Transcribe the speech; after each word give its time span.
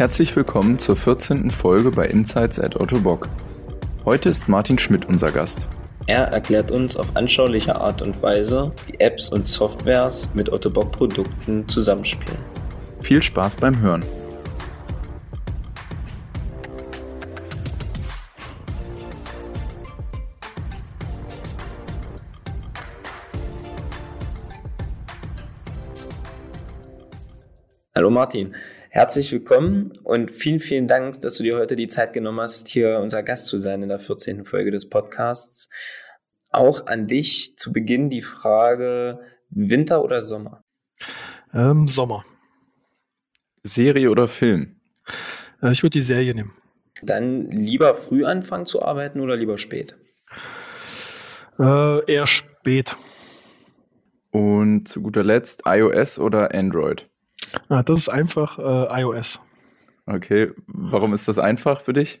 Herzlich 0.00 0.34
willkommen 0.34 0.78
zur 0.78 0.96
14. 0.96 1.50
Folge 1.50 1.90
bei 1.90 2.06
Insights 2.06 2.58
at 2.58 2.74
Ottobock. 2.80 3.28
Heute 4.06 4.30
ist 4.30 4.48
Martin 4.48 4.78
Schmidt 4.78 5.04
unser 5.04 5.30
Gast. 5.30 5.68
Er 6.06 6.28
erklärt 6.28 6.70
uns 6.70 6.96
auf 6.96 7.14
anschauliche 7.16 7.74
Art 7.78 8.00
und 8.00 8.22
Weise, 8.22 8.72
wie 8.86 8.98
Apps 8.98 9.28
und 9.28 9.46
Softwares 9.46 10.30
mit 10.32 10.50
Ottobock-Produkten 10.50 11.68
zusammenspielen. 11.68 12.38
Viel 13.02 13.20
Spaß 13.20 13.56
beim 13.56 13.78
Hören. 13.78 14.02
Hallo 27.94 28.08
Martin, 28.08 28.54
herzlich 28.90 29.30
willkommen 29.30 29.92
und 30.02 30.32
vielen, 30.32 30.58
vielen 30.58 30.88
Dank, 30.88 31.20
dass 31.20 31.36
du 31.36 31.44
dir 31.44 31.56
heute 31.56 31.76
die 31.76 31.86
Zeit 31.86 32.12
genommen 32.12 32.40
hast, 32.40 32.68
hier 32.68 32.98
unser 32.98 33.22
Gast 33.22 33.46
zu 33.46 33.58
sein 33.58 33.82
in 33.82 33.88
der 33.88 34.00
14. 34.00 34.44
Folge 34.44 34.72
des 34.72 34.88
Podcasts. 34.88 35.70
Auch 36.50 36.86
an 36.88 37.06
dich 37.06 37.56
zu 37.56 37.72
Beginn 37.72 38.10
die 38.10 38.22
Frage, 38.22 39.20
Winter 39.48 40.02
oder 40.02 40.22
Sommer? 40.22 40.64
Ähm, 41.54 41.86
Sommer. 41.86 42.24
Serie 43.62 44.10
oder 44.10 44.26
Film? 44.26 44.80
Äh, 45.62 45.70
ich 45.70 45.82
würde 45.84 46.00
die 46.00 46.04
Serie 46.04 46.34
nehmen. 46.34 46.52
Dann 47.02 47.46
lieber 47.46 47.94
früh 47.94 48.24
anfangen 48.24 48.66
zu 48.66 48.82
arbeiten 48.82 49.20
oder 49.20 49.36
lieber 49.36 49.56
spät? 49.56 49.96
Äh, 51.58 52.12
eher 52.12 52.26
spät. 52.26 52.96
Und 54.32 54.86
zu 54.86 55.02
guter 55.02 55.22
Letzt 55.22 55.62
iOS 55.64 56.18
oder 56.18 56.52
Android? 56.54 57.09
Ah, 57.68 57.82
das 57.82 58.00
ist 58.00 58.08
einfach 58.08 58.58
äh, 58.58 59.02
iOS. 59.02 59.40
Okay, 60.06 60.50
warum 60.66 61.14
ist 61.14 61.28
das 61.28 61.38
einfach 61.38 61.82
für 61.82 61.92
dich? 61.92 62.20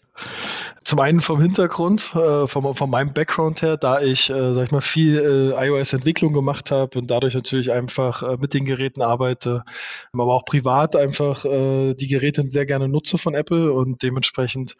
Zum 0.84 1.00
einen 1.00 1.20
vom 1.20 1.40
Hintergrund, 1.40 2.14
äh, 2.14 2.46
vom, 2.46 2.76
von 2.76 2.88
meinem 2.88 3.12
Background 3.12 3.62
her, 3.62 3.76
da 3.76 4.00
ich, 4.00 4.30
äh, 4.30 4.54
sag 4.54 4.66
ich 4.66 4.70
mal, 4.70 4.80
viel 4.80 5.18
äh, 5.18 5.66
iOS-Entwicklung 5.66 6.32
gemacht 6.32 6.70
habe 6.70 6.98
und 6.98 7.10
dadurch 7.10 7.34
natürlich 7.34 7.72
einfach 7.72 8.22
äh, 8.22 8.36
mit 8.36 8.54
den 8.54 8.64
Geräten 8.64 9.02
arbeite, 9.02 9.64
aber 10.12 10.34
auch 10.34 10.44
privat 10.44 10.94
einfach 10.94 11.44
äh, 11.44 11.94
die 11.94 12.06
Geräte 12.06 12.44
sehr 12.48 12.66
gerne 12.66 12.88
nutze 12.88 13.18
von 13.18 13.34
Apple 13.34 13.72
und 13.72 14.02
dementsprechend 14.04 14.76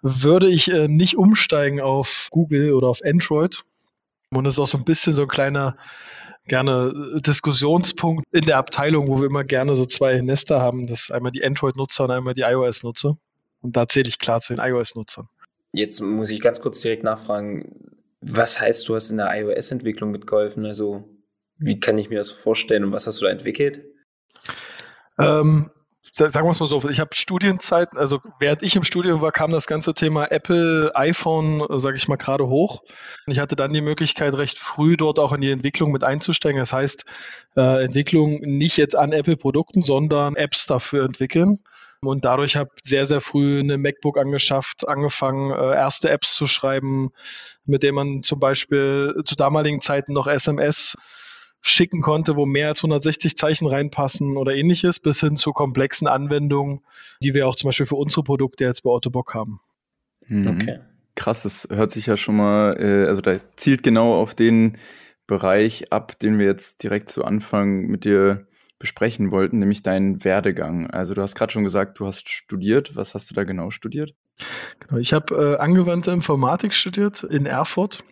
würde 0.00 0.48
ich 0.48 0.70
äh, 0.70 0.88
nicht 0.88 1.18
umsteigen 1.18 1.80
auf 1.80 2.28
Google 2.30 2.72
oder 2.72 2.88
auf 2.88 3.00
Android. 3.04 3.64
Und 4.32 4.44
das 4.44 4.54
ist 4.54 4.58
auch 4.58 4.68
so 4.68 4.78
ein 4.78 4.84
bisschen 4.84 5.16
so 5.16 5.22
ein 5.22 5.28
kleiner 5.28 5.76
gerne 6.46 6.92
äh, 7.16 7.20
Diskussionspunkt 7.20 8.26
in 8.32 8.46
der 8.46 8.58
Abteilung, 8.58 9.08
wo 9.08 9.18
wir 9.18 9.26
immer 9.26 9.44
gerne 9.44 9.74
so 9.76 9.86
zwei 9.86 10.20
Nester 10.20 10.60
haben. 10.60 10.86
Das 10.86 11.02
ist 11.02 11.12
einmal 11.12 11.32
die 11.32 11.44
Android-Nutzer 11.44 12.04
und 12.04 12.10
einmal 12.10 12.34
die 12.34 12.42
iOS-Nutzer. 12.42 13.16
Und 13.62 13.76
da 13.76 13.88
zähle 13.88 14.08
ich 14.08 14.18
klar 14.18 14.40
zu 14.40 14.54
den 14.54 14.64
iOS-Nutzern. 14.64 15.28
Jetzt 15.72 16.00
muss 16.00 16.30
ich 16.30 16.40
ganz 16.40 16.60
kurz 16.60 16.80
direkt 16.80 17.04
nachfragen, 17.04 17.90
was 18.20 18.60
heißt, 18.60 18.88
du 18.88 18.94
hast 18.94 19.10
in 19.10 19.16
der 19.16 19.30
iOS-Entwicklung 19.32 20.10
mitgeholfen? 20.10 20.66
Also, 20.66 21.08
wie 21.58 21.78
kann 21.78 21.98
ich 21.98 22.10
mir 22.10 22.18
das 22.18 22.30
vorstellen 22.30 22.84
und 22.84 22.92
was 22.92 23.06
hast 23.06 23.20
du 23.20 23.26
da 23.26 23.30
entwickelt? 23.30 23.84
Ähm, 25.18 25.70
sagen 26.28 26.46
wir 26.46 26.50
es 26.50 26.60
mal 26.60 26.68
so, 26.68 26.86
ich 26.88 27.00
habe 27.00 27.14
Studienzeiten, 27.14 27.98
also 27.98 28.20
während 28.38 28.62
ich 28.62 28.76
im 28.76 28.84
Studium 28.84 29.22
war, 29.22 29.32
kam 29.32 29.50
das 29.50 29.66
ganze 29.66 29.94
Thema 29.94 30.30
Apple, 30.30 30.92
iPhone, 30.94 31.64
sage 31.80 31.96
ich 31.96 32.08
mal, 32.08 32.16
gerade 32.16 32.46
hoch. 32.46 32.82
Und 33.26 33.32
ich 33.32 33.38
hatte 33.38 33.56
dann 33.56 33.72
die 33.72 33.80
Möglichkeit, 33.80 34.34
recht 34.34 34.58
früh 34.58 34.96
dort 34.96 35.18
auch 35.18 35.32
in 35.32 35.40
die 35.40 35.50
Entwicklung 35.50 35.92
mit 35.92 36.04
einzusteigen. 36.04 36.60
Das 36.60 36.72
heißt, 36.72 37.04
äh, 37.56 37.84
Entwicklung 37.84 38.40
nicht 38.40 38.76
jetzt 38.76 38.96
an 38.96 39.12
Apple-Produkten, 39.12 39.82
sondern 39.82 40.36
Apps 40.36 40.66
dafür 40.66 41.04
entwickeln. 41.04 41.60
Und 42.02 42.24
dadurch 42.24 42.56
habe 42.56 42.70
ich 42.82 42.90
sehr, 42.90 43.06
sehr 43.06 43.20
früh 43.20 43.60
eine 43.60 43.76
MacBook 43.76 44.18
angeschafft, 44.18 44.88
angefangen, 44.88 45.50
äh, 45.50 45.74
erste 45.74 46.10
Apps 46.10 46.34
zu 46.34 46.46
schreiben, 46.46 47.10
mit 47.66 47.82
denen 47.82 47.94
man 47.94 48.22
zum 48.22 48.40
Beispiel 48.40 49.22
zu 49.24 49.36
damaligen 49.36 49.80
Zeiten 49.80 50.12
noch 50.12 50.26
SMS 50.26 50.96
schicken 51.62 52.00
konnte, 52.00 52.36
wo 52.36 52.46
mehr 52.46 52.68
als 52.68 52.78
160 52.78 53.36
Zeichen 53.36 53.66
reinpassen 53.66 54.36
oder 54.36 54.54
ähnliches, 54.54 54.98
bis 54.98 55.20
hin 55.20 55.36
zu 55.36 55.52
komplexen 55.52 56.08
Anwendungen, 56.08 56.80
die 57.22 57.34
wir 57.34 57.46
auch 57.46 57.56
zum 57.56 57.68
Beispiel 57.68 57.86
für 57.86 57.96
unsere 57.96 58.22
Produkte 58.22 58.64
jetzt 58.64 58.82
bei 58.82 58.90
Autobock 58.90 59.34
haben. 59.34 59.60
Mhm. 60.28 60.46
Okay. 60.48 60.78
Krass, 61.16 61.42
das 61.42 61.68
hört 61.70 61.90
sich 61.90 62.06
ja 62.06 62.16
schon 62.16 62.36
mal, 62.36 62.76
äh, 62.80 63.06
also 63.06 63.20
da 63.20 63.36
zielt 63.56 63.82
genau 63.82 64.14
auf 64.14 64.34
den 64.34 64.78
Bereich 65.26 65.92
ab, 65.92 66.18
den 66.18 66.38
wir 66.38 66.46
jetzt 66.46 66.82
direkt 66.82 67.08
zu 67.08 67.24
Anfang 67.24 67.86
mit 67.86 68.04
dir 68.04 68.46
besprechen 68.78 69.30
wollten, 69.30 69.58
nämlich 69.58 69.82
deinen 69.82 70.24
Werdegang. 70.24 70.88
Also 70.90 71.14
du 71.14 71.20
hast 71.20 71.34
gerade 71.34 71.52
schon 71.52 71.64
gesagt, 71.64 72.00
du 72.00 72.06
hast 72.06 72.28
studiert. 72.30 72.96
Was 72.96 73.14
hast 73.14 73.30
du 73.30 73.34
da 73.34 73.44
genau 73.44 73.70
studiert? 73.70 74.14
Genau, 74.80 74.98
ich 74.98 75.12
habe 75.12 75.34
äh, 75.34 75.62
angewandte 75.62 76.10
Informatik 76.10 76.72
studiert 76.72 77.22
in 77.22 77.44
Erfurt 77.44 78.02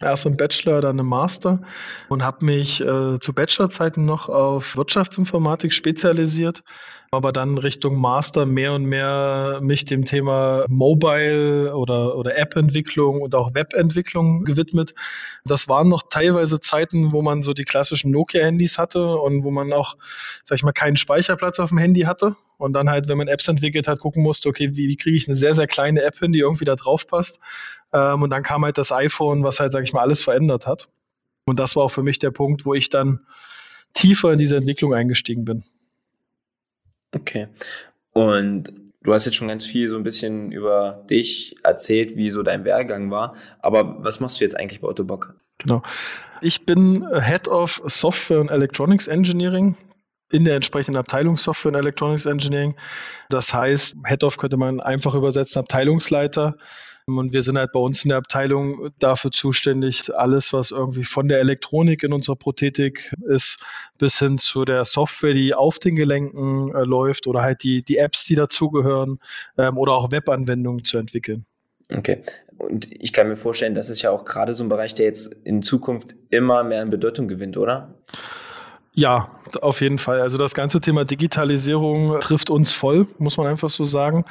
erst 0.00 0.26
im 0.26 0.36
Bachelor, 0.36 0.80
dann 0.80 0.98
im 0.98 1.06
Master 1.06 1.60
und 2.08 2.22
habe 2.22 2.44
mich 2.44 2.80
äh, 2.80 3.18
zu 3.20 3.32
Bachelorzeiten 3.32 4.04
noch 4.04 4.28
auf 4.28 4.76
Wirtschaftsinformatik 4.76 5.72
spezialisiert, 5.72 6.62
aber 7.10 7.32
dann 7.32 7.58
Richtung 7.58 8.00
Master 8.00 8.46
mehr 8.46 8.72
und 8.72 8.84
mehr 8.84 9.58
mich 9.62 9.84
dem 9.84 10.04
Thema 10.04 10.64
Mobile 10.68 11.74
oder, 11.74 12.16
oder 12.16 12.38
App-Entwicklung 12.38 13.20
und 13.20 13.34
auch 13.34 13.52
Web-Entwicklung 13.54 14.44
gewidmet. 14.44 14.94
Das 15.44 15.68
waren 15.68 15.88
noch 15.88 16.04
teilweise 16.08 16.60
Zeiten, 16.60 17.12
wo 17.12 17.20
man 17.20 17.42
so 17.42 17.52
die 17.52 17.64
klassischen 17.64 18.12
Nokia-Handys 18.12 18.78
hatte 18.78 19.16
und 19.16 19.42
wo 19.42 19.50
man 19.50 19.72
auch, 19.72 19.96
sag 20.46 20.56
ich 20.56 20.62
mal, 20.62 20.72
keinen 20.72 20.96
Speicherplatz 20.96 21.58
auf 21.58 21.70
dem 21.70 21.78
Handy 21.78 22.02
hatte 22.02 22.36
und 22.58 22.74
dann 22.74 22.88
halt, 22.88 23.08
wenn 23.08 23.18
man 23.18 23.28
Apps 23.28 23.48
entwickelt 23.48 23.88
hat, 23.88 23.98
gucken 23.98 24.22
musste, 24.22 24.48
okay, 24.48 24.70
wie, 24.74 24.88
wie 24.88 24.96
kriege 24.96 25.16
ich 25.16 25.26
eine 25.26 25.34
sehr, 25.34 25.54
sehr 25.54 25.66
kleine 25.66 26.02
App 26.02 26.16
hin, 26.18 26.32
die 26.32 26.40
irgendwie 26.40 26.64
da 26.64 26.76
drauf 26.76 27.06
passt. 27.06 27.40
Ähm, 27.92 28.22
und 28.22 28.30
dann 28.30 28.42
kam 28.42 28.64
halt 28.64 28.78
das 28.78 28.92
iPhone, 28.92 29.42
was 29.42 29.60
halt, 29.60 29.72
sag 29.72 29.84
ich 29.84 29.92
mal, 29.92 30.02
alles 30.02 30.22
verändert 30.22 30.66
hat. 30.66 30.88
Und 31.46 31.58
das 31.58 31.76
war 31.76 31.84
auch 31.84 31.92
für 31.92 32.02
mich 32.02 32.18
der 32.18 32.30
Punkt, 32.30 32.64
wo 32.64 32.74
ich 32.74 32.90
dann 32.90 33.20
tiefer 33.94 34.32
in 34.32 34.38
diese 34.38 34.56
Entwicklung 34.56 34.94
eingestiegen 34.94 35.44
bin. 35.44 35.64
Okay. 37.12 37.48
Und 38.12 38.72
du 39.02 39.12
hast 39.12 39.24
jetzt 39.26 39.34
schon 39.36 39.48
ganz 39.48 39.66
viel 39.66 39.88
so 39.88 39.96
ein 39.96 40.02
bisschen 40.02 40.52
über 40.52 41.04
dich 41.10 41.56
erzählt, 41.62 42.16
wie 42.16 42.30
so 42.30 42.42
dein 42.42 42.64
Werdegang 42.64 43.10
war. 43.10 43.34
Aber 43.60 44.02
was 44.04 44.20
machst 44.20 44.40
du 44.40 44.44
jetzt 44.44 44.56
eigentlich 44.56 44.80
bei 44.80 44.88
Otto 44.88 45.04
Bock? 45.04 45.34
Genau. 45.58 45.82
Ich 46.40 46.64
bin 46.64 47.06
Head 47.20 47.48
of 47.48 47.82
Software 47.86 48.40
and 48.40 48.50
Electronics 48.50 49.08
Engineering 49.08 49.76
in 50.30 50.44
der 50.44 50.54
entsprechenden 50.54 50.96
Abteilung 50.96 51.36
Software 51.36 51.72
und 51.72 51.78
Electronics 51.78 52.24
Engineering. 52.24 52.76
Das 53.28 53.52
heißt, 53.52 53.94
Head 54.06 54.24
of 54.24 54.36
könnte 54.36 54.56
man 54.56 54.80
einfach 54.80 55.14
übersetzen, 55.14 55.60
Abteilungsleiter. 55.60 56.56
Und 57.18 57.32
wir 57.32 57.42
sind 57.42 57.58
halt 57.58 57.72
bei 57.72 57.80
uns 57.80 58.04
in 58.04 58.10
der 58.10 58.18
Abteilung 58.18 58.90
dafür 58.98 59.30
zuständig, 59.30 60.12
alles, 60.14 60.52
was 60.52 60.70
irgendwie 60.70 61.04
von 61.04 61.28
der 61.28 61.40
Elektronik 61.40 62.02
in 62.02 62.12
unserer 62.12 62.36
Prothetik 62.36 63.14
ist, 63.28 63.56
bis 63.98 64.18
hin 64.18 64.38
zu 64.38 64.64
der 64.64 64.84
Software, 64.84 65.34
die 65.34 65.54
auf 65.54 65.78
den 65.78 65.96
Gelenken 65.96 66.74
äh, 66.74 66.84
läuft 66.84 67.26
oder 67.26 67.42
halt 67.42 67.62
die, 67.62 67.82
die 67.82 67.98
Apps, 67.98 68.24
die 68.24 68.34
dazugehören 68.34 69.18
ähm, 69.58 69.78
oder 69.78 69.92
auch 69.92 70.10
Webanwendungen 70.10 70.84
zu 70.84 70.98
entwickeln. 70.98 71.44
Okay. 71.92 72.22
Und 72.58 72.90
ich 72.92 73.12
kann 73.12 73.28
mir 73.28 73.36
vorstellen, 73.36 73.74
das 73.74 73.90
ist 73.90 74.02
ja 74.02 74.10
auch 74.10 74.24
gerade 74.24 74.54
so 74.54 74.62
ein 74.62 74.68
Bereich, 74.68 74.94
der 74.94 75.06
jetzt 75.06 75.34
in 75.44 75.62
Zukunft 75.62 76.14
immer 76.28 76.62
mehr 76.62 76.82
an 76.82 76.90
Bedeutung 76.90 77.26
gewinnt, 77.26 77.56
oder? 77.56 77.94
Auf 79.62 79.80
jeden 79.80 79.98
Fall. 79.98 80.20
Also 80.20 80.36
das 80.36 80.54
ganze 80.54 80.80
Thema 80.80 81.04
Digitalisierung 81.04 82.18
trifft 82.20 82.50
uns 82.50 82.72
voll, 82.72 83.06
muss 83.18 83.36
man 83.36 83.46
einfach 83.46 83.70
so 83.70 83.84
sagen, 83.84 84.24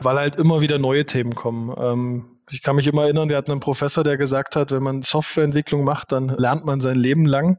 weil 0.00 0.16
halt 0.16 0.36
immer 0.36 0.60
wieder 0.60 0.78
neue 0.78 1.04
Themen 1.04 1.34
kommen. 1.34 1.74
Ähm, 1.78 2.24
ich 2.50 2.62
kann 2.62 2.76
mich 2.76 2.86
immer 2.86 3.02
erinnern, 3.02 3.28
wir 3.28 3.36
hatten 3.36 3.50
einen 3.50 3.60
Professor, 3.60 4.04
der 4.04 4.16
gesagt 4.16 4.54
hat, 4.54 4.70
wenn 4.70 4.82
man 4.82 5.02
Softwareentwicklung 5.02 5.82
macht, 5.82 6.12
dann 6.12 6.28
lernt 6.28 6.64
man 6.64 6.80
sein 6.80 6.94
Leben 6.94 7.26
lang, 7.26 7.58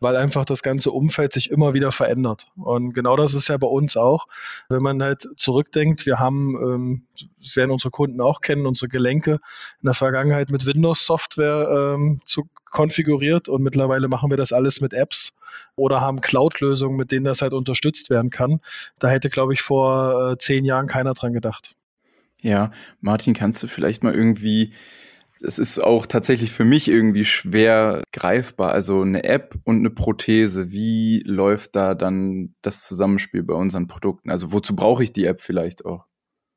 weil 0.00 0.16
einfach 0.16 0.46
das 0.46 0.62
ganze 0.62 0.90
Umfeld 0.90 1.34
sich 1.34 1.50
immer 1.50 1.74
wieder 1.74 1.92
verändert. 1.92 2.46
Und 2.56 2.94
genau 2.94 3.16
das 3.16 3.34
ist 3.34 3.48
ja 3.48 3.58
bei 3.58 3.66
uns 3.66 3.96
auch. 3.96 4.26
Wenn 4.70 4.82
man 4.82 5.02
halt 5.02 5.28
zurückdenkt, 5.36 6.06
wir 6.06 6.18
haben, 6.18 6.56
ähm, 6.56 7.02
das 7.40 7.56
werden 7.56 7.70
unsere 7.70 7.90
Kunden 7.90 8.20
auch 8.22 8.40
kennen, 8.40 8.66
unsere 8.66 8.88
Gelenke 8.88 9.32
in 9.32 9.86
der 9.86 9.94
Vergangenheit 9.94 10.50
mit 10.50 10.64
Windows-Software 10.64 11.94
ähm, 11.94 12.22
zu 12.24 12.48
konfiguriert 12.72 13.48
und 13.48 13.62
mittlerweile 13.62 14.08
machen 14.08 14.30
wir 14.30 14.36
das 14.36 14.52
alles 14.52 14.80
mit 14.80 14.92
Apps 14.92 15.32
oder 15.76 16.00
haben 16.00 16.20
Cloud-Lösungen, 16.20 16.96
mit 16.96 17.12
denen 17.12 17.24
das 17.24 17.42
halt 17.42 17.52
unterstützt 17.52 18.10
werden 18.10 18.30
kann. 18.30 18.60
Da 18.98 19.08
hätte, 19.08 19.30
glaube 19.30 19.52
ich, 19.54 19.62
vor 19.62 20.32
äh, 20.32 20.38
zehn 20.38 20.64
Jahren 20.64 20.88
keiner 20.88 21.14
dran 21.14 21.32
gedacht. 21.32 21.74
Ja, 22.40 22.72
Martin, 23.00 23.34
kannst 23.34 23.62
du 23.62 23.68
vielleicht 23.68 24.02
mal 24.02 24.14
irgendwie, 24.14 24.72
es 25.40 25.58
ist 25.58 25.78
auch 25.78 26.06
tatsächlich 26.06 26.50
für 26.50 26.64
mich 26.64 26.88
irgendwie 26.88 27.24
schwer 27.24 28.02
greifbar, 28.12 28.72
also 28.72 29.00
eine 29.02 29.22
App 29.22 29.54
und 29.64 29.78
eine 29.78 29.90
Prothese, 29.90 30.72
wie 30.72 31.22
läuft 31.24 31.76
da 31.76 31.94
dann 31.94 32.54
das 32.62 32.82
Zusammenspiel 32.84 33.44
bei 33.44 33.54
unseren 33.54 33.86
Produkten? 33.86 34.30
Also 34.30 34.52
wozu 34.52 34.74
brauche 34.74 35.04
ich 35.04 35.12
die 35.12 35.24
App 35.24 35.40
vielleicht 35.40 35.84
auch? 35.84 36.06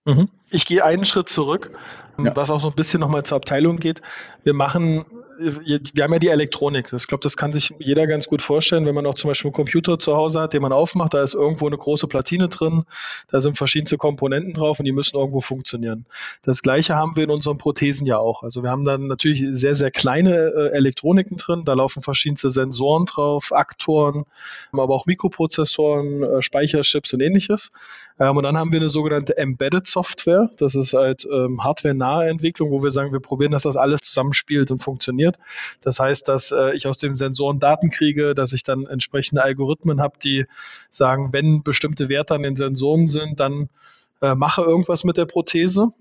Mhm. 0.05 0.29
Ich 0.49 0.65
gehe 0.65 0.83
einen 0.83 1.05
Schritt 1.05 1.29
zurück, 1.29 1.71
ja. 2.17 2.35
was 2.35 2.49
auch 2.49 2.61
so 2.61 2.69
ein 2.69 2.75
bisschen 2.75 2.99
nochmal 2.99 3.23
zur 3.23 3.37
Abteilung 3.37 3.77
geht. 3.77 4.01
Wir 4.43 4.53
machen 4.53 5.05
wir 5.37 6.03
haben 6.03 6.13
ja 6.13 6.19
die 6.19 6.29
Elektronik. 6.29 6.91
Ich 6.93 7.07
glaube, 7.07 7.21
das 7.21 7.37
kann 7.37 7.53
sich 7.53 7.73
jeder 7.79 8.07
ganz 8.07 8.27
gut 8.27 8.41
vorstellen, 8.41 8.85
wenn 8.85 8.95
man 8.95 9.05
auch 9.05 9.15
zum 9.15 9.29
Beispiel 9.29 9.49
einen 9.49 9.55
Computer 9.55 9.99
zu 9.99 10.15
Hause 10.15 10.41
hat, 10.41 10.53
den 10.53 10.61
man 10.61 10.71
aufmacht, 10.71 11.13
da 11.13 11.23
ist 11.23 11.33
irgendwo 11.33 11.67
eine 11.67 11.77
große 11.77 12.07
Platine 12.07 12.49
drin, 12.49 12.85
da 13.29 13.41
sind 13.41 13.57
verschiedene 13.57 13.97
Komponenten 13.97 14.53
drauf 14.53 14.79
und 14.79 14.85
die 14.85 14.91
müssen 14.91 15.17
irgendwo 15.17 15.41
funktionieren. 15.41 16.05
Das 16.43 16.61
gleiche 16.61 16.95
haben 16.95 17.15
wir 17.15 17.23
in 17.23 17.29
unseren 17.29 17.57
Prothesen 17.57 18.07
ja 18.07 18.17
auch. 18.17 18.43
Also 18.43 18.63
wir 18.63 18.69
haben 18.69 18.85
dann 18.85 19.07
natürlich 19.07 19.45
sehr, 19.53 19.75
sehr 19.75 19.91
kleine 19.91 20.35
äh, 20.35 20.69
Elektroniken 20.75 21.37
drin, 21.37 21.63
da 21.65 21.73
laufen 21.73 22.03
verschiedenste 22.03 22.49
Sensoren 22.49 23.05
drauf, 23.05 23.51
Aktoren, 23.51 24.25
aber 24.71 24.93
auch 24.93 25.05
Mikroprozessoren, 25.05 26.23
äh, 26.23 26.41
Speicherchips 26.41 27.13
und 27.13 27.21
ähnliches. 27.21 27.71
Ähm, 28.19 28.37
und 28.37 28.43
dann 28.43 28.57
haben 28.57 28.71
wir 28.71 28.79
eine 28.79 28.89
sogenannte 28.89 29.37
Embedded 29.37 29.87
Software. 29.87 30.49
Das 30.57 30.75
ist 30.75 30.93
halt 30.93 31.27
ähm, 31.31 31.63
hardware-nahe 31.63 32.29
Entwicklung, 32.29 32.71
wo 32.71 32.81
wir 32.81 32.91
sagen, 32.91 33.11
wir 33.11 33.19
probieren, 33.19 33.51
dass 33.51 33.63
das 33.63 33.75
alles 33.75 34.01
zusammenspielt 34.01 34.71
und 34.71 34.81
funktioniert. 34.81 35.37
Das 35.81 35.99
heißt, 35.99 36.27
dass 36.27 36.51
äh, 36.51 36.75
ich 36.75 36.87
aus 36.87 36.97
den 36.97 37.15
Sensoren 37.15 37.59
Daten 37.59 37.89
kriege, 37.89 38.33
dass 38.33 38.53
ich 38.53 38.63
dann 38.63 38.85
entsprechende 38.85 39.43
Algorithmen 39.43 40.01
habe, 40.01 40.17
die 40.23 40.45
sagen, 40.91 41.33
wenn 41.33 41.63
bestimmte 41.63 42.09
Werte 42.09 42.35
an 42.35 42.43
den 42.43 42.55
Sensoren 42.55 43.09
sind, 43.09 43.39
dann 43.39 43.69
äh, 44.21 44.35
mache 44.35 44.61
irgendwas 44.61 45.03
mit 45.03 45.17
der 45.17 45.25
Prothese. 45.25 45.91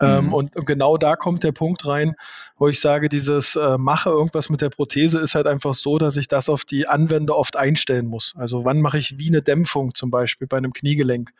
Ähm, 0.00 0.26
mhm. 0.26 0.34
und 0.34 0.66
genau 0.66 0.96
da 0.96 1.14
kommt 1.14 1.42
der 1.44 1.52
Punkt 1.52 1.86
rein, 1.86 2.14
wo 2.56 2.68
ich 2.68 2.80
sage, 2.80 3.10
dieses 3.10 3.54
äh, 3.54 3.76
mache 3.76 4.08
irgendwas 4.08 4.48
mit 4.48 4.62
der 4.62 4.70
Prothese 4.70 5.18
ist 5.20 5.34
halt 5.34 5.46
einfach 5.46 5.74
so, 5.74 5.98
dass 5.98 6.16
ich 6.16 6.26
das 6.26 6.48
auf 6.48 6.64
die 6.64 6.88
Anwender 6.88 7.36
oft 7.36 7.56
einstellen 7.56 8.06
muss. 8.06 8.34
Also 8.36 8.64
wann 8.64 8.80
mache 8.80 8.98
ich 8.98 9.18
wie 9.18 9.28
eine 9.28 9.42
Dämpfung 9.42 9.94
zum 9.94 10.10
Beispiel 10.10 10.46
bei 10.46 10.56
einem 10.56 10.72
Kniegelenk. 10.72 11.32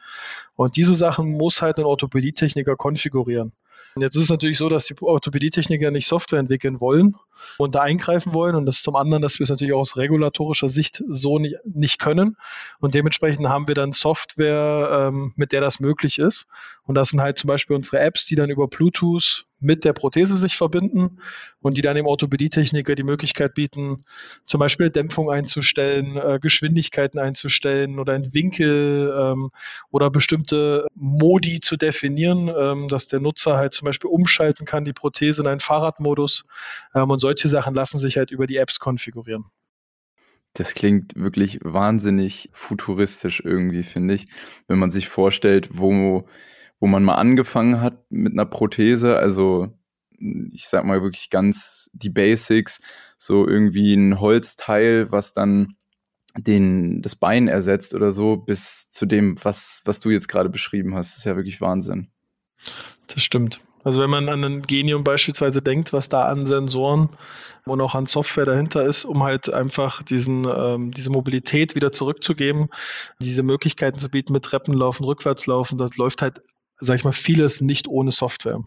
Und 0.57 0.77
diese 0.77 0.95
Sachen 0.95 1.33
muss 1.33 1.63
halt 1.63 1.79
ein 1.79 1.85
Orthopädietechniker 1.85 2.77
konfigurieren. 2.77 3.53
Und 3.95 4.03
jetzt 4.03 4.17
ist 4.17 4.25
es 4.25 4.31
natürlich 4.31 4.59
so, 4.59 4.69
dass 4.69 4.85
die 4.85 4.95
Orthopädietechniker 5.01 5.91
nicht 5.91 6.07
Software 6.07 6.39
entwickeln 6.39 6.81
wollen, 6.81 7.17
und 7.59 7.75
da 7.75 7.81
eingreifen 7.81 8.33
wollen. 8.33 8.55
Und 8.55 8.67
das 8.67 8.83
zum 8.83 8.97
anderen, 8.97 9.23
dass 9.23 9.39
wir 9.39 9.45
es 9.45 9.51
natürlich 9.51 9.73
auch 9.73 9.81
aus 9.81 9.97
regulatorischer 9.97 10.69
Sicht 10.69 11.03
so 11.09 11.39
nicht, 11.39 11.57
nicht 11.65 11.99
können. 11.99 12.37
Und 12.81 12.95
dementsprechend 12.95 13.49
haben 13.49 13.69
wir 13.69 13.75
dann 13.75 13.93
Software, 13.93 15.09
ähm, 15.09 15.33
mit 15.37 15.53
der 15.53 15.61
das 15.61 15.81
möglich 15.81 16.19
ist. 16.19 16.47
Und 16.85 16.95
das 16.95 17.11
sind 17.11 17.21
halt 17.21 17.39
zum 17.39 17.49
Beispiel 17.49 17.77
unsere 17.77 18.01
Apps, 18.01 18.27
die 18.27 18.35
dann 18.37 18.51
über 18.51 18.69
Bluetooth 18.69 19.47
mit 19.61 19.85
der 19.85 19.93
Prothese 19.93 20.37
sich 20.37 20.57
verbinden 20.57 21.19
und 21.61 21.77
die 21.77 21.83
dann 21.83 21.97
dem 21.97 22.07
Orthopädietechniker 22.07 22.95
die 22.95 23.03
Möglichkeit 23.03 23.55
bieten, 23.55 24.05
zum 24.47 24.59
Beispiel 24.59 24.91
Dämpfung 24.91 25.31
einzustellen, 25.31 26.17
äh, 26.17 26.39
Geschwindigkeiten 26.41 27.19
einzustellen 27.19 27.99
oder 27.99 28.15
einen 28.15 28.33
Winkel 28.33 29.15
ähm, 29.17 29.51
oder 29.91 30.11
bestimmte 30.11 30.87
Modi 30.95 31.61
zu 31.61 31.77
definieren, 31.77 32.51
ähm, 32.57 32.89
dass 32.89 33.07
der 33.07 33.21
Nutzer 33.21 33.57
halt 33.57 33.75
zum 33.75 33.87
Beispiel 33.87 34.11
umschalten 34.11 34.67
kann, 34.67 34.85
die 34.85 34.93
Prothese 34.93 35.43
in 35.43 35.49
einen 35.49 35.61
Fahrradmodus 35.61 36.45
ähm, 36.95 37.11
und 37.11 37.21
solche 37.21 37.49
Sachen 37.49 37.75
lassen 37.75 37.99
sich 37.99 38.17
halt 38.17 38.31
über 38.31 38.47
die 38.47 38.57
Apps 38.57 38.79
konfigurieren. 38.79 39.45
Das 40.55 40.75
klingt 40.75 41.15
wirklich 41.15 41.61
wahnsinnig 41.63 42.51
futuristisch 42.53 43.41
irgendwie, 43.45 43.85
finde 43.85 44.15
ich, 44.15 44.27
wenn 44.67 44.81
man 44.81 44.91
sich 44.91 45.09
vorstellt, 45.09 45.69
wo 45.73 46.27
wo 46.81 46.87
man 46.87 47.05
mal 47.05 47.15
angefangen 47.15 47.81
hat 47.81 48.11
mit 48.11 48.33
einer 48.33 48.47
Prothese, 48.47 49.17
also 49.17 49.69
ich 50.19 50.69
sag 50.69 50.85
mal 50.85 51.03
wirklich 51.03 51.31
ganz 51.31 51.91
die 51.93 52.11
Basics, 52.11 52.81
so 53.17 53.47
irgendwie 53.47 53.95
ein 53.95 54.21
Holzteil, 54.21 55.11
was 55.13 55.33
dann 55.33 55.77
den, 56.37 57.03
das 57.03 57.17
Bein 57.17 57.49
ersetzt 57.49 57.95
oder 57.95 58.13
so, 58.13 58.37
bis 58.37 58.89
zu 58.89 59.07
dem, 59.07 59.37
was, 59.43 59.83
was 59.85 60.01
du 60.01 60.11
jetzt 60.11 60.29
gerade 60.29 60.49
beschrieben 60.49 60.95
hast. 60.95 61.13
Das 61.13 61.19
ist 61.19 61.25
ja 61.25 61.37
wirklich 61.37 61.61
Wahnsinn. 61.61 62.09
Das 63.09 63.23
stimmt. 63.23 63.61
Also 63.83 64.01
wenn 64.01 64.11
man 64.11 64.29
an 64.29 64.45
ein 64.45 64.63
Genium 64.63 65.05
beispielsweise 65.05 65.63
denkt, 65.63 65.95
was 65.95 66.11
da 66.11 66.27
an 66.27 66.45
Sensoren 66.45 67.09
und 67.65 67.81
auch 67.81 67.95
an 67.95 68.05
Software 68.05 68.45
dahinter 68.45 68.85
ist, 68.85 69.07
um 69.07 69.23
halt 69.23 69.51
einfach 69.51 70.03
diesen, 70.03 70.45
ähm, 70.45 70.93
diese 70.93 71.09
Mobilität 71.09 71.75
wieder 71.75 71.91
zurückzugeben, 71.91 72.69
diese 73.21 73.43
Möglichkeiten 73.43 73.99
zu 73.99 74.11
bieten 74.11 74.35
mit 74.35 74.45
Treppenlaufen, 74.45 75.07
Rückwärtslaufen, 75.07 75.79
das 75.79 75.97
läuft 75.97 76.21
halt 76.21 76.43
sag 76.81 76.99
ich 76.99 77.05
mal, 77.05 77.13
vieles 77.13 77.61
nicht 77.61 77.89
ohne 77.89 78.13
Software. 78.13 78.65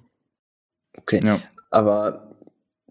Okay. 0.97 1.21
Ja. 1.23 1.41
Aber 1.69 2.35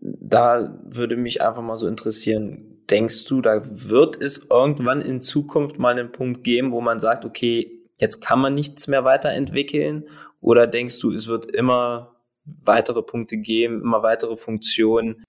da 0.00 0.78
würde 0.84 1.16
mich 1.16 1.42
einfach 1.42 1.62
mal 1.62 1.76
so 1.76 1.86
interessieren, 1.86 2.82
denkst 2.90 3.24
du, 3.26 3.40
da 3.40 3.62
wird 3.64 4.20
es 4.20 4.48
irgendwann 4.50 5.00
in 5.00 5.22
Zukunft 5.22 5.78
mal 5.78 5.90
einen 5.90 6.12
Punkt 6.12 6.42
geben, 6.44 6.72
wo 6.72 6.80
man 6.80 6.98
sagt, 6.98 7.24
okay, 7.24 7.70
jetzt 7.96 8.20
kann 8.20 8.40
man 8.40 8.54
nichts 8.54 8.88
mehr 8.88 9.04
weiterentwickeln? 9.04 10.08
Oder 10.40 10.66
denkst 10.66 10.98
du, 11.00 11.12
es 11.12 11.28
wird 11.28 11.46
immer 11.46 12.16
weitere 12.44 13.02
Punkte 13.02 13.36
geben, 13.36 13.80
immer 13.80 14.02
weitere 14.02 14.36
Funktionen? 14.36 15.24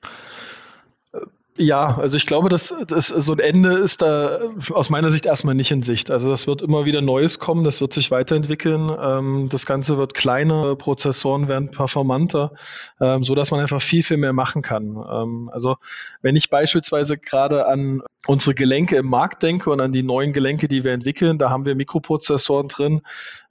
Ja, 1.56 1.98
also 2.00 2.18
ich 2.18 2.26
glaube, 2.26 2.50
dass, 2.50 2.74
dass 2.88 3.08
so 3.08 3.32
ein 3.32 3.40
Ende 3.40 3.78
ist 3.78 4.02
da 4.02 4.40
aus 4.72 4.90
meiner 4.90 5.12
Sicht 5.12 5.28
erstmal 5.28 5.54
nicht 5.54 5.70
in 5.70 5.84
Sicht. 5.84 6.10
Also 6.10 6.32
das 6.32 6.48
wird 6.48 6.64
immer 6.64 6.86
wieder 6.86 7.02
Neues 7.02 7.38
kommen, 7.38 7.64
das 7.64 7.80
wird 7.80 7.94
sich 7.94 8.10
weiterentwickeln. 8.10 8.92
Ähm, 9.00 9.50
das 9.52 9.68
Ganze 9.68 9.96
wird 10.00 10.16
kleiner, 10.16 10.76
Prozessoren 10.76 11.48
werden 11.48 11.70
performanter, 11.70 12.54
ähm, 13.00 13.24
so 13.24 13.36
dass 13.36 13.52
man 13.52 13.60
einfach 13.60 13.84
viel, 13.84 14.02
viel 14.02 14.18
mehr 14.18 14.34
machen 14.34 14.64
kann. 14.64 14.96
Ähm, 14.96 15.52
also 15.54 15.78
wenn 16.24 16.36
ich 16.36 16.50
beispielsweise 16.50 17.20
gerade 17.20 17.68
an 17.68 18.02
unsere 18.26 18.56
Gelenke 18.56 18.96
im 18.96 19.08
Markt 19.08 19.44
denke 19.44 19.70
und 19.70 19.80
an 19.80 19.92
die 19.92 20.02
neuen 20.02 20.34
Gelenke, 20.34 20.68
die 20.68 20.84
wir 20.84 20.94
entwickeln, 20.94 21.38
da 21.38 21.52
haben 21.52 21.68
wir 21.68 21.76
Mikroprozessoren 21.76 22.68
drin, 22.68 23.02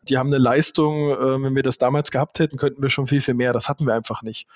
die 0.09 0.19
haben 0.19 0.29
eine 0.29 0.39
Leistung, 0.39 1.11
äh, 1.11 1.41
wenn 1.41 1.55
wir 1.55 1.63
das 1.63 1.79
damals 1.79 2.11
gehabt 2.11 2.41
hätten, 2.41 2.57
könnten 2.59 2.83
wir 2.83 2.91
schon 2.91 3.07
viel, 3.07 3.21
viel 3.21 3.35
mehr. 3.35 3.53
Das 3.53 3.69
hatten 3.69 3.87
wir 3.87 3.95
einfach 3.95 4.23
nicht. 4.23 4.49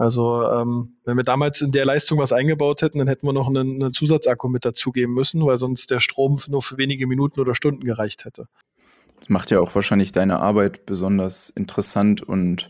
Also 0.00 0.44
ähm, 0.50 0.94
wenn 1.04 1.18
wir 1.18 1.24
damals 1.24 1.60
in 1.60 1.72
der 1.72 1.84
Leistung 1.84 2.18
was 2.18 2.32
eingebaut 2.32 2.80
hätten, 2.80 3.00
dann 3.00 3.06
hätten 3.06 3.26
wir 3.26 3.34
noch 3.34 3.48
einen, 3.48 3.82
einen 3.82 3.92
Zusatzakku 3.92 4.48
mit 4.48 4.64
dazugeben 4.64 5.12
müssen, 5.12 5.44
weil 5.44 5.58
sonst 5.58 5.90
der 5.90 6.00
Strom 6.00 6.40
nur 6.48 6.62
für 6.62 6.78
wenige 6.78 7.06
Minuten 7.06 7.38
oder 7.38 7.54
Stunden 7.54 7.84
gereicht 7.84 8.24
hätte. 8.24 8.48
Das 9.18 9.28
macht 9.28 9.50
ja 9.50 9.60
auch 9.60 9.74
wahrscheinlich 9.74 10.10
deine 10.10 10.40
Arbeit 10.40 10.86
besonders 10.86 11.50
interessant 11.50 12.22
und 12.22 12.68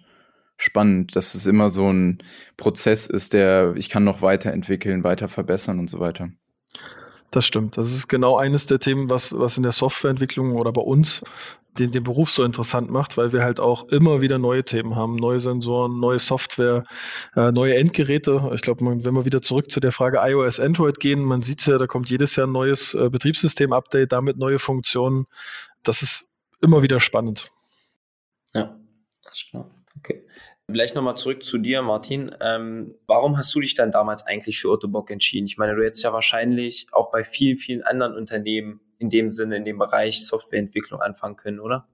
spannend, 0.57 1.15
dass 1.15 1.37
es 1.37 1.47
immer 1.47 1.69
so 1.69 1.93
ein 1.93 2.19
Prozess 2.57 3.07
ist, 3.07 3.33
der 3.33 3.75
ich 3.77 3.91
kann 3.91 4.03
noch 4.03 4.23
weiterentwickeln, 4.23 5.05
weiter 5.05 5.29
verbessern 5.29 5.79
und 5.79 5.89
so 5.89 6.01
weiter. 6.01 6.31
Das 7.31 7.45
stimmt. 7.45 7.77
Das 7.77 7.93
ist 7.93 8.09
genau 8.09 8.37
eines 8.37 8.67
der 8.67 8.81
Themen, 8.81 9.09
was, 9.09 9.33
was 9.33 9.57
in 9.57 9.63
der 9.63 9.73
Softwareentwicklung 9.73 10.57
oder 10.57 10.73
bei 10.73 10.83
uns 10.83 11.23
den, 11.79 11.93
den 11.93 12.03
Beruf 12.03 12.31
so 12.31 12.43
interessant 12.43 12.91
macht, 12.91 13.17
weil 13.17 13.33
wir 13.33 13.43
halt 13.43 13.61
auch 13.61 13.89
immer 13.89 14.21
wieder 14.21 14.39
neue 14.39 14.65
Themen 14.65 14.97
haben, 14.97 15.17
neue 15.17 15.41
Sensoren, 15.41 16.01
neue 16.01 16.19
Software, 16.19 16.85
äh, 17.37 17.53
neue 17.53 17.77
Endgeräte. 17.77 18.51
Ich 18.55 18.63
glaube, 18.63 18.85
wenn 18.85 19.15
wir 19.15 19.25
wieder 19.25 19.41
zurück 19.41 19.71
zu 19.71 19.79
der 19.79 19.93
Frage 19.93 20.19
iOS, 20.21 20.59
Android 20.59 20.99
gehen, 20.99 21.23
man 21.23 21.43
sieht 21.43 21.65
ja, 21.67 21.79
da 21.79 21.87
kommt 21.87 22.11
jedes 22.11 22.35
Jahr 22.35 22.49
ein 22.49 22.53
neues 22.53 22.95
äh, 22.95 23.09
Betriebssystem-Update, 23.09 24.11
damit 24.11 24.37
neue 24.37 24.59
Funktionen. 24.59 25.27
Das 25.85 26.03
ist 26.03 26.27
immer 26.61 26.83
wieder 26.83 27.01
spannend. 27.01 27.51
Ja, 28.53 28.77
das 29.23 29.35
ist 29.35 29.51
klar. 29.51 29.71
Okay. 29.99 30.25
Vielleicht 30.71 30.95
nochmal 30.95 31.17
zurück 31.17 31.43
zu 31.43 31.59
dir, 31.59 31.83
Martin. 31.83 32.35
Ähm, 32.41 32.95
warum 33.07 33.37
hast 33.37 33.55
du 33.55 33.61
dich 33.61 33.75
dann 33.75 33.91
damals 33.91 34.27
eigentlich 34.27 34.61
für 34.61 34.71
Ottobock 34.71 35.11
entschieden? 35.11 35.47
Ich 35.47 35.59
meine, 35.59 35.75
du 35.75 35.85
hättest 35.85 36.05
ja 36.05 36.13
wahrscheinlich 36.13 36.87
auch 36.93 37.11
bei 37.11 37.25
vielen, 37.25 37.59
vielen 37.59 37.83
anderen 37.83 38.15
Unternehmen 38.15 38.81
in 38.99 39.09
dem 39.09 39.31
Sinne, 39.31 39.57
in 39.57 39.65
dem 39.65 39.79
Bereich 39.79 40.27
Softwareentwicklung 40.27 41.01
anfangen 41.01 41.37
können, 41.37 41.61
oder? 41.61 41.87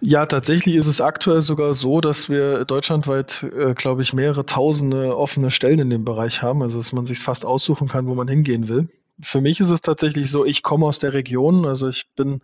Ja, 0.00 0.26
tatsächlich 0.26 0.74
ist 0.74 0.88
es 0.88 1.00
aktuell 1.00 1.42
sogar 1.42 1.74
so, 1.74 2.00
dass 2.00 2.28
wir 2.28 2.64
deutschlandweit, 2.64 3.42
äh, 3.42 3.74
glaube 3.74 4.02
ich, 4.02 4.12
mehrere 4.12 4.44
tausende 4.44 5.16
offene 5.16 5.50
Stellen 5.50 5.78
in 5.78 5.90
dem 5.90 6.04
Bereich 6.04 6.42
haben, 6.42 6.62
also 6.62 6.78
dass 6.78 6.92
man 6.92 7.06
sich 7.06 7.18
fast 7.18 7.44
aussuchen 7.44 7.88
kann, 7.88 8.06
wo 8.06 8.14
man 8.14 8.28
hingehen 8.28 8.68
will. 8.68 8.88
Für 9.22 9.40
mich 9.40 9.60
ist 9.60 9.70
es 9.70 9.80
tatsächlich 9.80 10.30
so, 10.30 10.44
ich 10.44 10.62
komme 10.62 10.86
aus 10.86 10.98
der 10.98 11.14
Region, 11.14 11.64
also 11.64 11.88
ich 11.88 12.04
bin 12.16 12.42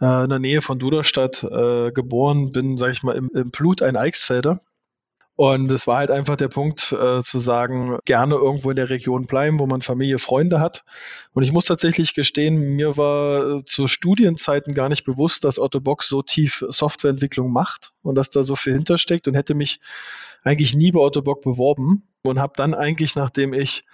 äh, 0.00 0.24
in 0.24 0.30
der 0.30 0.38
Nähe 0.38 0.62
von 0.62 0.78
Duderstadt 0.78 1.42
äh, 1.42 1.92
geboren, 1.92 2.50
bin, 2.50 2.76
sage 2.76 2.92
ich 2.92 3.02
mal, 3.02 3.16
im, 3.16 3.30
im 3.34 3.50
Blut 3.50 3.82
ein 3.82 3.96
Eichsfelder. 3.96 4.60
Und 5.40 5.70
es 5.70 5.86
war 5.86 5.98
halt 5.98 6.10
einfach 6.10 6.34
der 6.34 6.48
Punkt 6.48 6.90
äh, 6.90 7.22
zu 7.22 7.38
sagen, 7.38 7.98
gerne 8.04 8.34
irgendwo 8.34 8.70
in 8.70 8.76
der 8.76 8.90
Region 8.90 9.26
bleiben, 9.26 9.60
wo 9.60 9.68
man 9.68 9.82
Familie, 9.82 10.18
Freunde 10.18 10.58
hat. 10.58 10.82
Und 11.32 11.44
ich 11.44 11.52
muss 11.52 11.64
tatsächlich 11.64 12.12
gestehen, 12.12 12.74
mir 12.74 12.96
war 12.96 13.58
äh, 13.58 13.64
zu 13.64 13.86
Studienzeiten 13.86 14.74
gar 14.74 14.88
nicht 14.88 15.04
bewusst, 15.04 15.44
dass 15.44 15.60
Otto 15.60 15.78
Box 15.78 16.08
so 16.08 16.22
tief 16.22 16.64
Softwareentwicklung 16.70 17.52
macht 17.52 17.92
und 18.02 18.16
dass 18.16 18.30
da 18.30 18.42
so 18.42 18.56
viel 18.56 18.72
hintersteckt 18.72 19.28
und 19.28 19.34
hätte 19.34 19.54
mich 19.54 19.78
eigentlich 20.42 20.74
nie 20.74 20.90
bei 20.90 20.98
Otto 20.98 21.22
Bock 21.22 21.42
beworben 21.42 22.08
und 22.22 22.40
habe 22.40 22.54
dann 22.56 22.74
eigentlich, 22.74 23.14
nachdem 23.14 23.54
ich 23.54 23.84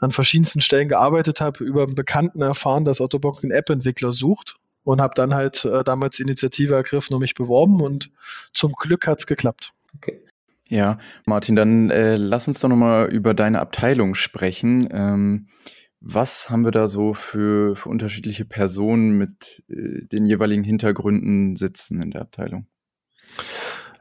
an 0.00 0.12
verschiedensten 0.12 0.60
Stellen 0.60 0.90
gearbeitet 0.90 1.40
habe, 1.40 1.64
über 1.64 1.84
einen 1.84 1.94
Bekannten 1.94 2.42
erfahren, 2.42 2.84
dass 2.84 3.00
Otto 3.00 3.18
Bock 3.18 3.42
einen 3.42 3.52
App-Entwickler 3.52 4.12
sucht 4.12 4.59
und 4.84 5.00
habe 5.00 5.14
dann 5.14 5.34
halt 5.34 5.64
äh, 5.64 5.84
damals 5.84 6.20
Initiative 6.20 6.74
ergriffen 6.74 7.14
und 7.14 7.20
mich 7.20 7.34
beworben 7.34 7.80
und 7.80 8.10
zum 8.52 8.72
Glück 8.72 9.06
hat 9.06 9.20
es 9.20 9.26
geklappt. 9.26 9.72
Okay. 9.96 10.20
Ja, 10.68 10.98
Martin, 11.26 11.56
dann 11.56 11.90
äh, 11.90 12.16
lass 12.16 12.46
uns 12.46 12.60
doch 12.60 12.68
nochmal 12.68 13.08
über 13.10 13.34
deine 13.34 13.60
Abteilung 13.60 14.14
sprechen. 14.14 14.88
Ähm, 14.92 15.48
was 16.00 16.48
haben 16.48 16.64
wir 16.64 16.70
da 16.70 16.88
so 16.88 17.12
für, 17.12 17.76
für 17.76 17.88
unterschiedliche 17.88 18.44
Personen 18.44 19.18
mit 19.18 19.62
äh, 19.68 20.06
den 20.06 20.26
jeweiligen 20.26 20.64
Hintergründen 20.64 21.56
sitzen 21.56 22.00
in 22.00 22.12
der 22.12 22.22
Abteilung? 22.22 22.66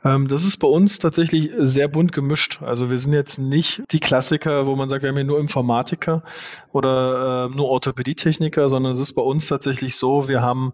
Ähm, 0.03 0.27
das 0.27 0.43
ist 0.43 0.57
bei 0.57 0.67
uns 0.67 0.99
tatsächlich 0.99 1.51
sehr 1.57 1.87
bunt 1.87 2.11
gemischt. 2.11 2.61
Also 2.61 2.89
wir 2.89 2.99
sind 2.99 3.13
jetzt 3.13 3.37
nicht 3.37 3.81
die 3.91 3.99
Klassiker, 3.99 4.65
wo 4.65 4.75
man 4.75 4.89
sagt, 4.89 5.03
wir 5.03 5.09
haben 5.09 5.17
hier 5.17 5.25
nur 5.25 5.39
Informatiker 5.39 6.23
oder 6.71 7.49
äh, 7.51 7.55
nur 7.55 7.67
Orthopädietechniker, 7.69 8.69
sondern 8.69 8.93
es 8.93 8.99
ist 8.99 9.13
bei 9.13 9.21
uns 9.21 9.47
tatsächlich 9.47 9.95
so, 9.95 10.27
wir 10.27 10.41
haben 10.41 10.73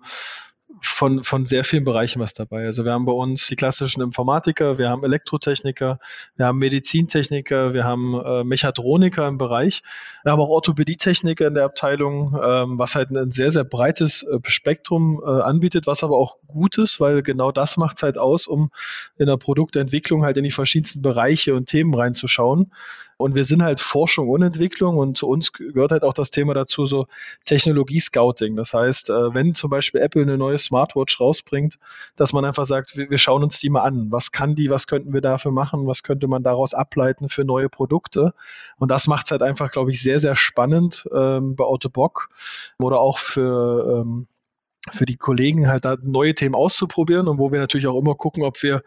von, 0.87 1.23
von 1.23 1.45
sehr 1.45 1.63
vielen 1.63 1.83
Bereichen 1.83 2.19
was 2.19 2.33
dabei. 2.33 2.65
Also 2.65 2.85
wir 2.85 2.91
haben 2.91 3.05
bei 3.05 3.11
uns 3.11 3.47
die 3.47 3.55
klassischen 3.55 4.01
Informatiker, 4.01 4.77
wir 4.77 4.89
haben 4.89 5.03
Elektrotechniker, 5.03 5.99
wir 6.35 6.45
haben 6.45 6.57
Medizintechniker, 6.57 7.73
wir 7.73 7.83
haben 7.83 8.13
äh, 8.13 8.43
Mechatroniker 8.43 9.27
im 9.27 9.37
Bereich, 9.37 9.83
wir 10.23 10.31
haben 10.31 10.39
auch 10.39 10.49
Orthopädietechniker 10.49 11.47
in 11.47 11.53
der 11.53 11.65
Abteilung, 11.65 12.37
ähm, 12.41 12.79
was 12.79 12.95
halt 12.95 13.11
ein 13.11 13.31
sehr, 13.31 13.51
sehr 13.51 13.63
breites 13.63 14.23
äh, 14.23 14.39
Spektrum 14.45 15.21
äh, 15.25 15.29
anbietet, 15.29 15.87
was 15.87 16.03
aber 16.03 16.17
auch 16.17 16.37
gut 16.47 16.77
ist, 16.77 16.99
weil 16.99 17.21
genau 17.21 17.51
das 17.51 17.77
macht 17.77 17.97
es 17.97 18.03
halt 18.03 18.17
aus, 18.17 18.47
um 18.47 18.71
in 19.17 19.27
der 19.27 19.37
Produktentwicklung 19.37 20.23
halt 20.23 20.37
in 20.37 20.43
die 20.43 20.51
verschiedensten 20.51 21.01
Bereiche 21.01 21.55
und 21.55 21.67
Themen 21.67 21.93
reinzuschauen. 21.93 22.71
Und 23.17 23.33
wir 23.35 23.45
sind 23.45 23.63
halt 23.63 23.79
Forschung 23.79 24.29
und 24.29 24.41
Entwicklung 24.41 24.97
und 24.97 25.17
zu 25.17 25.27
uns 25.27 25.53
gehört 25.53 25.91
halt 25.91 26.03
auch 26.03 26.13
das 26.13 26.31
Thema 26.31 26.53
dazu, 26.53 26.85
so 26.85 27.07
Technologie-Scouting. 27.45 28.55
Das 28.57 28.73
heißt, 28.73 29.09
äh, 29.09 29.33
wenn 29.33 29.55
zum 29.55 29.69
Beispiel 29.69 30.01
Apple 30.01 30.23
eine 30.23 30.37
neue 30.37 30.59
Smartwatch 30.59 31.19
rausbringt, 31.19 31.77
dass 32.17 32.33
man 32.33 32.43
einfach 32.43 32.65
sagt, 32.65 32.97
wir 32.97 33.17
schauen 33.17 33.43
uns 33.43 33.59
die 33.59 33.69
mal 33.69 33.83
an. 33.83 34.11
Was 34.11 34.31
kann 34.31 34.55
die, 34.55 34.69
was 34.69 34.87
könnten 34.87 35.13
wir 35.13 35.21
dafür 35.21 35.51
machen, 35.51 35.87
was 35.87 36.03
könnte 36.03 36.27
man 36.27 36.43
daraus 36.43 36.73
ableiten 36.73 37.29
für 37.29 37.45
neue 37.45 37.69
Produkte? 37.69 38.33
Und 38.77 38.91
das 38.91 39.07
macht 39.07 39.27
es 39.27 39.31
halt 39.31 39.41
einfach, 39.41 39.71
glaube 39.71 39.91
ich, 39.91 40.01
sehr, 40.01 40.19
sehr 40.19 40.35
spannend 40.35 41.07
ähm, 41.13 41.55
bei 41.55 41.63
Autobock 41.63 42.29
oder 42.79 42.99
auch 42.99 43.19
für 43.19 44.01
ähm, 44.01 44.27
für 44.93 45.05
die 45.05 45.17
Kollegen 45.17 45.67
halt 45.67 45.85
da 45.85 45.97
neue 46.01 46.35
Themen 46.35 46.55
auszuprobieren 46.55 47.27
und 47.27 47.39
wo 47.39 47.51
wir 47.51 47.59
natürlich 47.59 47.87
auch 47.87 47.99
immer 47.99 48.15
gucken, 48.15 48.43
ob 48.43 48.61
wir 48.61 48.83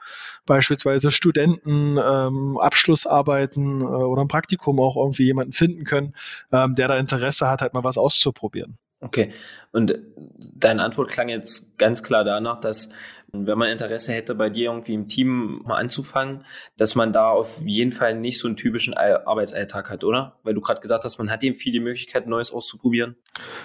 beispielsweise 0.47 1.11
Studenten, 1.11 1.99
ähm, 1.99 2.59
Abschlussarbeiten 2.59 3.81
äh, 3.81 3.85
oder 3.85 4.23
ein 4.23 4.29
Praktikum 4.29 4.81
auch 4.81 4.97
irgendwie 4.97 5.25
jemanden 5.25 5.53
finden 5.53 5.85
können, 5.85 6.15
ähm, 6.53 6.75
der 6.75 6.89
da 6.89 6.97
Interesse 6.97 7.49
hat, 7.49 7.63
halt 7.63 7.75
mal 7.75 7.85
was 7.85 7.99
auszuprobieren. 7.99 8.79
Okay, 9.01 9.33
und 9.73 9.97
deine 10.37 10.83
Antwort 10.83 11.09
klang 11.11 11.29
jetzt 11.29 11.79
ganz 11.79 12.03
klar 12.03 12.25
danach, 12.25 12.61
dass 12.61 12.91
wenn 13.33 13.59
man 13.59 13.69
Interesse 13.69 14.13
hätte, 14.13 14.35
bei 14.35 14.49
dir 14.49 14.71
irgendwie 14.71 14.95
im 14.95 15.07
Team 15.07 15.61
mal 15.65 15.77
anzufangen, 15.77 16.45
dass 16.79 16.95
man 16.95 17.13
da 17.13 17.29
auf 17.29 17.61
jeden 17.65 17.93
Fall 17.93 18.19
nicht 18.19 18.39
so 18.39 18.49
einen 18.49 18.57
typischen 18.57 18.95
Arbeitsalltag 18.95 19.91
hat, 19.91 20.03
oder? 20.03 20.39
Weil 20.45 20.55
du 20.55 20.63
gerade 20.63 20.81
gesagt 20.81 21.05
hast, 21.05 21.19
man 21.19 21.31
hat 21.31 21.45
eben 21.45 21.55
viele 21.55 21.81
Möglichkeiten, 21.81 22.31
Neues 22.31 22.51
auszuprobieren. 22.51 23.17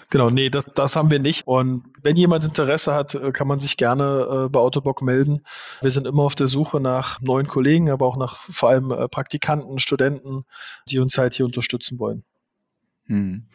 Genau, 0.09 0.29
nee, 0.29 0.49
das, 0.49 0.65
das 0.75 0.95
haben 0.97 1.09
wir 1.11 1.19
nicht. 1.19 1.47
Und 1.47 1.85
wenn 2.01 2.17
jemand 2.17 2.43
Interesse 2.43 2.93
hat, 2.93 3.15
äh, 3.15 3.31
kann 3.31 3.47
man 3.47 3.61
sich 3.61 3.77
gerne 3.77 4.45
äh, 4.45 4.49
bei 4.49 4.59
Autobock 4.59 5.01
melden. 5.01 5.45
Wir 5.81 5.91
sind 5.91 6.07
immer 6.07 6.23
auf 6.23 6.35
der 6.35 6.47
Suche 6.47 6.81
nach 6.81 7.21
neuen 7.21 7.47
Kollegen, 7.47 7.89
aber 7.89 8.05
auch 8.05 8.17
nach 8.17 8.41
vor 8.49 8.69
allem 8.69 8.91
äh, 8.91 9.07
Praktikanten, 9.07 9.79
Studenten, 9.79 10.43
die 10.89 10.99
uns 10.99 11.17
halt 11.17 11.35
hier 11.35 11.45
unterstützen 11.45 11.99
wollen. 11.99 12.25
Hm. 13.05 13.47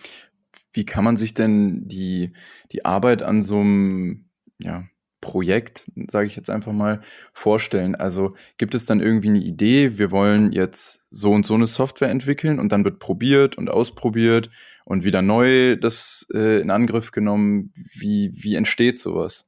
Wie 0.72 0.84
kann 0.84 1.04
man 1.04 1.16
sich 1.16 1.34
denn 1.34 1.88
die, 1.88 2.32
die 2.72 2.84
Arbeit 2.84 3.22
an 3.22 3.42
so 3.42 3.60
einem 3.60 4.30
ja, 4.58 4.84
Projekt, 5.20 5.90
sage 6.08 6.26
ich 6.26 6.36
jetzt 6.36 6.50
einfach 6.50 6.72
mal, 6.72 7.00
vorstellen? 7.32 7.94
Also 7.94 8.30
gibt 8.58 8.74
es 8.74 8.84
dann 8.84 9.00
irgendwie 9.00 9.28
eine 9.28 9.40
Idee, 9.40 9.98
wir 9.98 10.10
wollen 10.10 10.52
jetzt 10.52 11.04
so 11.10 11.32
und 11.32 11.46
so 11.46 11.54
eine 11.54 11.66
Software 11.66 12.10
entwickeln 12.10 12.58
und 12.60 12.70
dann 12.70 12.84
wird 12.84 12.98
probiert 12.98 13.56
und 13.56 13.70
ausprobiert 13.70 14.50
und 14.84 15.04
wieder 15.04 15.22
neu 15.22 15.76
das 15.76 16.26
äh, 16.32 16.60
in 16.60 16.70
Angriff 16.70 17.12
genommen. 17.12 17.72
Wie, 17.74 18.30
wie 18.34 18.54
entsteht 18.54 18.98
sowas? 18.98 19.46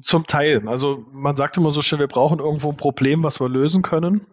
Zum 0.00 0.26
Teil. 0.26 0.66
Also 0.66 1.06
man 1.12 1.36
sagt 1.36 1.56
immer 1.56 1.70
so 1.70 1.80
schön, 1.80 2.00
wir 2.00 2.08
brauchen 2.08 2.40
irgendwo 2.40 2.70
ein 2.70 2.76
Problem, 2.76 3.22
was 3.22 3.40
wir 3.40 3.48
lösen 3.48 3.82
können 3.82 4.26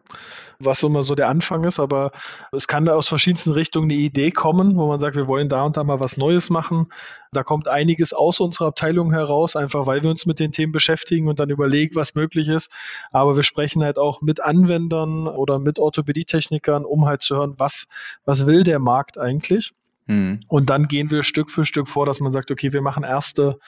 was 0.59 0.83
immer 0.83 1.03
so 1.03 1.15
der 1.15 1.29
Anfang 1.29 1.63
ist, 1.63 1.79
aber 1.79 2.11
es 2.51 2.67
kann 2.67 2.85
da 2.85 2.95
aus 2.95 3.07
verschiedensten 3.07 3.51
Richtungen 3.51 3.89
eine 3.89 3.99
Idee 3.99 4.31
kommen, 4.31 4.75
wo 4.77 4.87
man 4.87 4.99
sagt, 4.99 5.15
wir 5.15 5.27
wollen 5.27 5.49
da 5.49 5.63
und 5.63 5.77
da 5.77 5.83
mal 5.83 5.99
was 5.99 6.17
Neues 6.17 6.49
machen. 6.49 6.87
Da 7.31 7.43
kommt 7.43 7.67
einiges 7.67 8.13
aus 8.13 8.39
unserer 8.39 8.67
Abteilung 8.67 9.11
heraus, 9.11 9.55
einfach 9.55 9.85
weil 9.85 10.03
wir 10.03 10.09
uns 10.09 10.25
mit 10.25 10.39
den 10.39 10.51
Themen 10.51 10.71
beschäftigen 10.71 11.27
und 11.27 11.39
dann 11.39 11.49
überlegen, 11.49 11.95
was 11.95 12.15
möglich 12.15 12.47
ist. 12.47 12.69
Aber 13.11 13.35
wir 13.35 13.43
sprechen 13.43 13.83
halt 13.83 13.97
auch 13.97 14.21
mit 14.21 14.39
Anwendern 14.41 15.27
oder 15.27 15.59
mit 15.59 15.79
Orthopädietechnikern, 15.79 16.85
um 16.85 17.05
halt 17.05 17.21
zu 17.23 17.35
hören, 17.35 17.55
was, 17.57 17.85
was 18.25 18.45
will 18.45 18.63
der 18.63 18.79
Markt 18.79 19.17
eigentlich. 19.17 19.73
Mhm. 20.05 20.41
Und 20.47 20.69
dann 20.69 20.87
gehen 20.87 21.09
wir 21.11 21.23
Stück 21.23 21.49
für 21.49 21.65
Stück 21.65 21.87
vor, 21.87 22.05
dass 22.05 22.19
man 22.19 22.33
sagt, 22.33 22.51
okay, 22.51 22.73
wir 22.73 22.81
machen 22.81 23.03
erste 23.03 23.59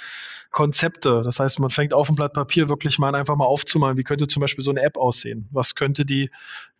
Konzepte. 0.51 1.21
Das 1.23 1.39
heißt, 1.39 1.59
man 1.59 1.69
fängt 1.69 1.93
auf 1.93 2.09
ein 2.09 2.15
Blatt 2.15 2.33
Papier 2.33 2.69
wirklich 2.69 2.97
mal 2.97 3.15
einfach 3.15 3.35
mal 3.35 3.45
aufzumalen. 3.45 3.97
Wie 3.97 4.03
könnte 4.03 4.27
zum 4.27 4.41
Beispiel 4.41 4.63
so 4.63 4.71
eine 4.71 4.81
App 4.81 4.97
aussehen? 4.97 5.47
Was 5.51 5.75
könnte 5.75 6.05
die, 6.05 6.29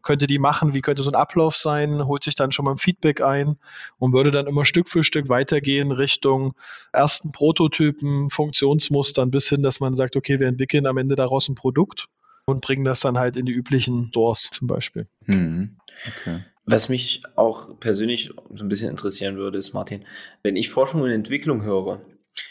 könnte 0.02 0.28
die 0.28 0.40
machen? 0.40 0.74
Wie 0.74 0.82
könnte 0.82 1.04
so 1.04 1.10
ein 1.10 1.16
Ablauf 1.16 1.56
sein? 1.56 2.06
Holt 2.06 2.24
sich 2.24 2.36
dann 2.36 2.52
schon 2.52 2.66
mal 2.66 2.72
ein 2.72 2.78
Feedback 2.78 3.22
ein 3.22 3.58
und 3.98 4.14
würde 4.14 4.32
dann 4.32 4.48
immer 4.48 4.66
Stück 4.66 4.90
für 4.90 5.04
Stück 5.04 5.30
weitergehen 5.30 5.92
Richtung 5.92 6.54
ersten 6.94 7.32
Prototypen, 7.32 8.30
Funktionsmustern 8.30 9.32
bis 9.32 9.48
hin, 9.50 9.64
dass 9.64 9.80
man 9.80 9.96
sagt, 9.96 10.16
okay, 10.16 10.40
wir 10.40 10.48
entwickeln 10.48 10.86
am 10.86 10.98
Ende 10.98 11.16
daraus 11.16 11.50
ein 11.50 11.56
Produkt 11.56 12.08
und 12.46 12.62
bringen 12.62 12.86
das 12.86 13.00
dann 13.00 13.18
halt 13.18 13.36
in 13.36 13.46
die 13.46 13.54
üblichen 13.54 14.12
Doors 14.12 14.50
zum 14.54 14.68
Beispiel. 14.68 15.08
Mhm. 15.26 15.78
Okay. 16.08 16.42
Was 16.66 16.90
mich 16.90 17.22
auch 17.36 17.80
persönlich 17.80 18.32
so 18.54 18.64
ein 18.64 18.70
bisschen 18.70 18.90
interessieren 18.90 19.38
würde, 19.38 19.60
ist, 19.60 19.74
Martin, 19.74 20.04
wenn 20.42 20.56
ich 20.56 20.70
Forschung 20.70 21.02
und 21.02 21.12
Entwicklung 21.12 21.62
höre, 21.64 22.02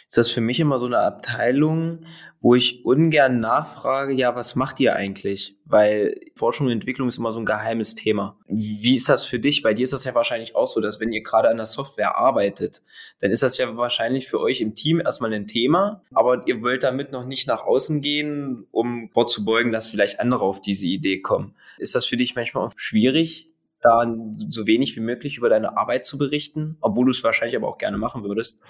ist 0.08 0.16
das 0.16 0.30
für 0.30 0.40
mich 0.40 0.60
immer 0.60 0.78
so 0.78 0.86
eine 0.86 0.98
Abteilung, 0.98 2.06
wo 2.40 2.54
ich 2.54 2.84
ungern 2.84 3.40
nachfrage, 3.40 4.12
ja, 4.12 4.36
was 4.36 4.54
macht 4.54 4.78
ihr 4.78 4.94
eigentlich? 4.94 5.56
Weil 5.64 6.20
Forschung 6.34 6.66
und 6.66 6.72
Entwicklung 6.72 7.08
ist 7.08 7.18
immer 7.18 7.32
so 7.32 7.40
ein 7.40 7.46
geheimes 7.46 7.94
Thema. 7.94 8.38
Wie 8.46 8.96
ist 8.96 9.08
das 9.08 9.24
für 9.24 9.38
dich? 9.38 9.62
Bei 9.62 9.74
dir 9.74 9.82
ist 9.82 9.92
das 9.92 10.04
ja 10.04 10.14
wahrscheinlich 10.14 10.54
auch 10.54 10.66
so, 10.66 10.80
dass 10.80 11.00
wenn 11.00 11.12
ihr 11.12 11.22
gerade 11.22 11.48
an 11.48 11.56
der 11.56 11.66
Software 11.66 12.16
arbeitet, 12.16 12.82
dann 13.20 13.30
ist 13.30 13.42
das 13.42 13.58
ja 13.58 13.76
wahrscheinlich 13.76 14.28
für 14.28 14.40
euch 14.40 14.60
im 14.60 14.74
Team 14.74 15.00
erstmal 15.00 15.32
ein 15.32 15.46
Thema, 15.46 16.02
aber 16.12 16.46
ihr 16.46 16.62
wollt 16.62 16.84
damit 16.84 17.12
noch 17.12 17.26
nicht 17.26 17.48
nach 17.48 17.62
außen 17.62 18.00
gehen, 18.00 18.66
um 18.70 19.10
vorzubeugen, 19.12 19.72
dass 19.72 19.88
vielleicht 19.88 20.20
andere 20.20 20.44
auf 20.44 20.60
diese 20.60 20.86
Idee 20.86 21.20
kommen. 21.20 21.56
Ist 21.78 21.94
das 21.94 22.06
für 22.06 22.16
dich 22.16 22.36
manchmal 22.36 22.66
auch 22.66 22.72
schwierig, 22.76 23.50
da 23.84 24.04
so 24.48 24.66
wenig 24.66 24.96
wie 24.96 25.00
möglich 25.00 25.38
über 25.38 25.48
deine 25.48 25.76
Arbeit 25.76 26.04
zu 26.04 26.18
berichten, 26.18 26.76
obwohl 26.80 27.06
du 27.06 27.10
es 27.10 27.22
wahrscheinlich 27.22 27.56
aber 27.56 27.68
auch 27.68 27.78
gerne 27.78 27.98
machen 27.98 28.24
würdest? 28.24 28.60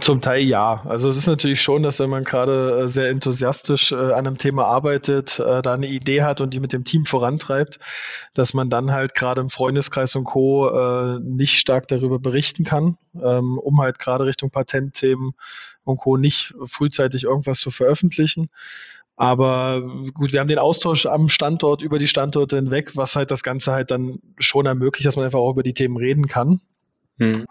Zum 0.00 0.20
Teil 0.20 0.42
ja. 0.42 0.82
Also 0.86 1.08
es 1.08 1.16
ist 1.16 1.28
natürlich 1.28 1.62
schon, 1.62 1.84
dass 1.84 2.00
wenn 2.00 2.10
man 2.10 2.24
gerade 2.24 2.86
äh, 2.86 2.88
sehr 2.88 3.10
enthusiastisch 3.10 3.92
äh, 3.92 3.94
an 3.94 4.26
einem 4.26 4.38
Thema 4.38 4.64
arbeitet, 4.64 5.38
äh, 5.38 5.62
da 5.62 5.72
eine 5.72 5.86
Idee 5.86 6.22
hat 6.22 6.40
und 6.40 6.50
die 6.50 6.58
mit 6.58 6.72
dem 6.72 6.84
Team 6.84 7.06
vorantreibt, 7.06 7.78
dass 8.34 8.54
man 8.54 8.70
dann 8.70 8.90
halt 8.90 9.14
gerade 9.14 9.40
im 9.40 9.50
Freundeskreis 9.50 10.16
und 10.16 10.24
Co. 10.24 11.18
Nicht 11.20 11.58
stark 11.58 11.86
darüber 11.86 12.18
berichten 12.18 12.64
kann, 12.64 12.98
ähm, 13.14 13.56
um 13.58 13.80
halt 13.80 14.00
gerade 14.00 14.26
Richtung 14.26 14.50
Patentthemen 14.50 15.34
und 15.84 15.98
Co. 15.98 16.16
nicht 16.16 16.54
frühzeitig 16.66 17.22
irgendwas 17.22 17.60
zu 17.60 17.70
veröffentlichen. 17.70 18.50
Aber 19.16 19.82
gut, 20.12 20.32
wir 20.32 20.40
haben 20.40 20.48
den 20.48 20.58
Austausch 20.58 21.06
am 21.06 21.28
Standort 21.28 21.82
über 21.82 21.98
die 21.98 22.08
Standorte 22.08 22.56
hinweg, 22.56 22.96
was 22.96 23.14
halt 23.14 23.30
das 23.30 23.42
Ganze 23.42 23.72
halt 23.72 23.90
dann 23.90 24.18
schon 24.38 24.66
ermöglicht, 24.66 25.06
dass 25.06 25.16
man 25.16 25.24
einfach 25.24 25.38
auch 25.38 25.52
über 25.52 25.62
die 25.62 25.74
Themen 25.74 25.96
reden 25.96 26.26
kann. 26.26 26.60
Hm. 27.18 27.46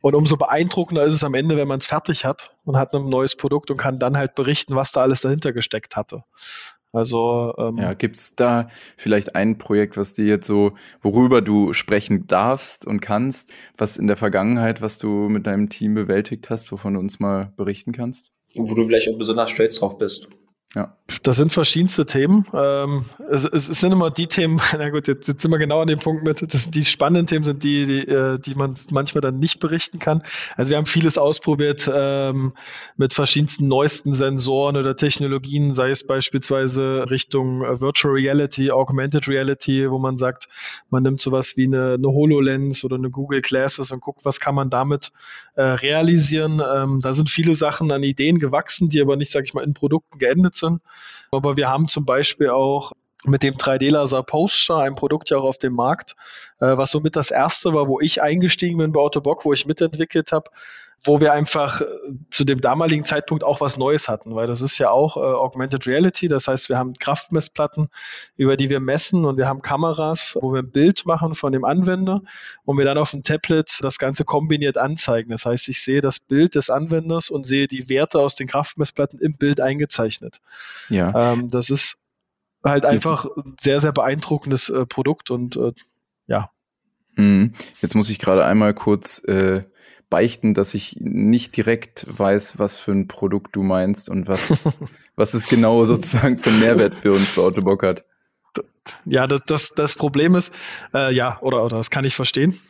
Und 0.00 0.14
umso 0.14 0.36
beeindruckender 0.36 1.04
ist 1.04 1.14
es 1.14 1.24
am 1.24 1.34
Ende, 1.34 1.56
wenn 1.56 1.68
man 1.68 1.78
es 1.78 1.86
fertig 1.86 2.24
hat 2.24 2.50
und 2.64 2.76
hat 2.76 2.92
ein 2.94 3.08
neues 3.08 3.36
Produkt 3.36 3.70
und 3.70 3.76
kann 3.76 3.98
dann 3.98 4.16
halt 4.16 4.34
berichten, 4.34 4.74
was 4.74 4.92
da 4.92 5.02
alles 5.02 5.20
dahinter 5.20 5.52
gesteckt 5.52 5.96
hatte. 5.96 6.24
Also 6.92 7.54
ähm, 7.58 7.76
ja, 7.78 7.92
gibt 7.94 8.16
es 8.16 8.36
da 8.36 8.68
vielleicht 8.96 9.36
ein 9.36 9.58
Projekt, 9.58 9.96
was 9.96 10.14
dir 10.14 10.24
jetzt 10.24 10.46
so, 10.46 10.72
worüber 11.02 11.42
du 11.42 11.72
sprechen 11.72 12.26
darfst 12.26 12.86
und 12.86 13.00
kannst, 13.00 13.52
was 13.76 13.96
in 13.96 14.06
der 14.06 14.16
Vergangenheit, 14.16 14.80
was 14.80 14.98
du 14.98 15.08
mit 15.28 15.46
deinem 15.46 15.68
Team 15.68 15.94
bewältigt 15.94 16.50
hast, 16.50 16.72
wovon 16.72 16.94
du 16.94 17.00
uns 17.00 17.20
mal 17.20 17.52
berichten 17.56 17.92
kannst? 17.92 18.32
Wo 18.54 18.74
du 18.74 18.86
vielleicht 18.86 19.08
auch 19.08 19.18
besonders 19.18 19.50
stolz 19.50 19.78
drauf 19.78 19.98
bist. 19.98 20.28
Ja. 20.76 20.94
Das 21.22 21.38
sind 21.38 21.54
verschiedenste 21.54 22.04
Themen. 22.04 22.44
Ähm, 22.52 23.06
es, 23.30 23.44
es, 23.44 23.80
sind 23.80 23.92
immer 23.92 24.10
die 24.10 24.26
Themen, 24.26 24.60
na 24.76 24.90
gut, 24.90 25.08
jetzt, 25.08 25.26
jetzt, 25.26 25.40
sind 25.40 25.50
wir 25.50 25.56
genau 25.56 25.80
an 25.80 25.86
dem 25.86 25.98
Punkt 25.98 26.22
mit, 26.22 26.52
das, 26.52 26.70
die 26.70 26.84
spannenden 26.84 27.26
Themen 27.26 27.46
sind 27.46 27.64
die, 27.64 27.86
die, 27.86 28.00
äh, 28.06 28.38
die 28.38 28.54
man 28.54 28.76
manchmal 28.90 29.22
dann 29.22 29.38
nicht 29.38 29.58
berichten 29.58 29.98
kann. 29.98 30.22
Also 30.54 30.68
wir 30.68 30.76
haben 30.76 30.84
vieles 30.84 31.16
ausprobiert 31.16 31.90
ähm, 31.90 32.52
mit 32.98 33.14
verschiedensten 33.14 33.68
neuesten 33.68 34.16
Sensoren 34.16 34.76
oder 34.76 34.94
Technologien, 34.96 35.72
sei 35.72 35.92
es 35.92 36.06
beispielsweise 36.06 37.06
Richtung 37.08 37.64
äh, 37.64 37.80
Virtual 37.80 38.12
Reality, 38.12 38.70
Augmented 38.70 39.28
Reality, 39.28 39.90
wo 39.90 39.98
man 39.98 40.18
sagt, 40.18 40.46
man 40.90 41.04
nimmt 41.04 41.22
sowas 41.22 41.54
wie 41.56 41.64
eine, 41.64 41.94
eine 41.94 42.08
HoloLens 42.08 42.84
oder 42.84 42.96
eine 42.96 43.08
Google 43.08 43.40
Glasses 43.40 43.92
und 43.92 44.00
guckt, 44.00 44.26
was 44.26 44.40
kann 44.40 44.54
man 44.54 44.68
damit 44.68 45.10
äh, 45.56 45.62
realisieren. 45.62 46.62
Ähm, 46.74 47.00
da 47.02 47.14
sind 47.14 47.30
viele 47.30 47.54
Sachen 47.54 47.90
an 47.90 48.02
Ideen 48.02 48.38
gewachsen, 48.38 48.88
die 48.88 49.00
aber 49.00 49.16
nicht, 49.16 49.30
sage 49.30 49.46
ich 49.46 49.54
mal, 49.54 49.64
in 49.64 49.74
Produkten 49.74 50.18
geendet 50.18 50.56
sind. 50.56 50.80
Aber 51.32 51.56
wir 51.56 51.68
haben 51.68 51.88
zum 51.88 52.04
Beispiel 52.04 52.50
auch 52.50 52.92
mit 53.24 53.42
dem 53.42 53.54
3D-Laser 53.54 54.22
Poster 54.22 54.78
ein 54.78 54.94
Produkt 54.94 55.30
ja 55.30 55.38
auch 55.38 55.44
auf 55.44 55.58
dem 55.58 55.74
Markt, 55.74 56.14
äh, 56.60 56.76
was 56.76 56.90
somit 56.90 57.16
das 57.16 57.30
erste 57.30 57.72
war, 57.72 57.88
wo 57.88 58.00
ich 58.00 58.22
eingestiegen 58.22 58.78
bin 58.78 58.92
bei 58.92 59.00
Autobock, 59.00 59.44
wo 59.44 59.52
ich 59.52 59.66
mitentwickelt 59.66 60.30
habe, 60.32 60.50
wo 61.04 61.20
wir 61.20 61.32
einfach 61.32 61.80
äh, 61.80 61.86
zu 62.30 62.44
dem 62.44 62.60
damaligen 62.60 63.04
Zeitpunkt 63.04 63.44
auch 63.44 63.60
was 63.60 63.76
Neues 63.76 64.08
hatten, 64.08 64.34
weil 64.34 64.46
das 64.46 64.60
ist 64.60 64.78
ja 64.78 64.90
auch 64.90 65.16
äh, 65.16 65.20
Augmented 65.20 65.86
Reality, 65.86 66.28
das 66.28 66.48
heißt, 66.48 66.68
wir 66.68 66.78
haben 66.78 66.94
Kraftmessplatten, 66.94 67.88
über 68.36 68.56
die 68.56 68.68
wir 68.68 68.80
messen 68.80 69.24
und 69.24 69.36
wir 69.36 69.46
haben 69.46 69.62
Kameras, 69.62 70.36
wo 70.40 70.52
wir 70.52 70.62
ein 70.62 70.70
Bild 70.70 71.06
machen 71.06 71.34
von 71.34 71.52
dem 71.52 71.64
Anwender 71.64 72.22
und 72.64 72.78
wir 72.78 72.84
dann 72.84 72.98
auf 72.98 73.12
dem 73.12 73.22
Tablet 73.22 73.78
das 73.82 73.98
Ganze 73.98 74.24
kombiniert 74.24 74.76
anzeigen. 74.76 75.30
Das 75.30 75.44
heißt, 75.44 75.68
ich 75.68 75.82
sehe 75.82 76.00
das 76.00 76.18
Bild 76.18 76.54
des 76.54 76.70
Anwenders 76.70 77.30
und 77.30 77.46
sehe 77.46 77.68
die 77.68 77.88
Werte 77.88 78.18
aus 78.18 78.34
den 78.34 78.48
Kraftmessplatten 78.48 79.20
im 79.20 79.36
Bild 79.36 79.60
eingezeichnet. 79.60 80.40
Ja. 80.88 81.32
Ähm, 81.32 81.50
das 81.50 81.70
ist 81.70 81.96
halt 82.64 82.84
einfach 82.84 83.24
Jetzt. 83.24 83.36
ein 83.36 83.56
sehr, 83.60 83.80
sehr 83.80 83.92
beeindruckendes 83.92 84.68
äh, 84.68 84.86
Produkt 84.86 85.30
und 85.30 85.56
äh, 85.56 85.72
ja. 86.26 86.50
Mhm. 87.14 87.52
Jetzt 87.80 87.94
muss 87.94 88.10
ich 88.10 88.18
gerade 88.18 88.44
einmal 88.44 88.74
kurz 88.74 89.22
äh, 89.24 89.62
beichten, 90.08 90.54
dass 90.54 90.74
ich 90.74 90.96
nicht 91.00 91.56
direkt 91.56 92.06
weiß, 92.08 92.58
was 92.58 92.76
für 92.76 92.92
ein 92.92 93.08
Produkt 93.08 93.56
du 93.56 93.62
meinst 93.62 94.08
und 94.08 94.28
was, 94.28 94.80
was 95.16 95.34
es 95.34 95.48
genau 95.48 95.84
sozusagen 95.84 96.38
für 96.38 96.50
einen 96.50 96.60
Mehrwert 96.60 96.94
für 96.94 97.12
uns 97.12 97.34
bei 97.34 97.42
Autobock 97.42 97.82
hat. 97.82 98.04
Ja, 99.04 99.26
das, 99.26 99.40
das, 99.46 99.72
das 99.74 99.94
Problem 99.94 100.34
ist, 100.34 100.52
äh, 100.94 101.12
ja, 101.12 101.38
oder, 101.40 101.64
oder 101.64 101.78
das 101.78 101.90
kann 101.90 102.04
ich 102.04 102.14
verstehen. 102.14 102.60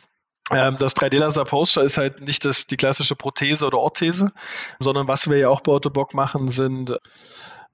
Ähm, 0.51 0.77
das 0.79 0.95
3D-Laser 0.95 1.43
Poster 1.45 1.83
ist 1.83 1.97
halt 1.97 2.21
nicht 2.21 2.45
das, 2.45 2.67
die 2.67 2.77
klassische 2.77 3.15
Prothese 3.15 3.65
oder 3.65 3.79
Orthese, 3.79 4.31
sondern 4.79 5.07
was 5.07 5.27
wir 5.29 5.37
ja 5.37 5.49
auch 5.49 5.61
bei 5.61 5.73
Autobock 5.73 6.13
machen, 6.13 6.49
sind 6.49 6.97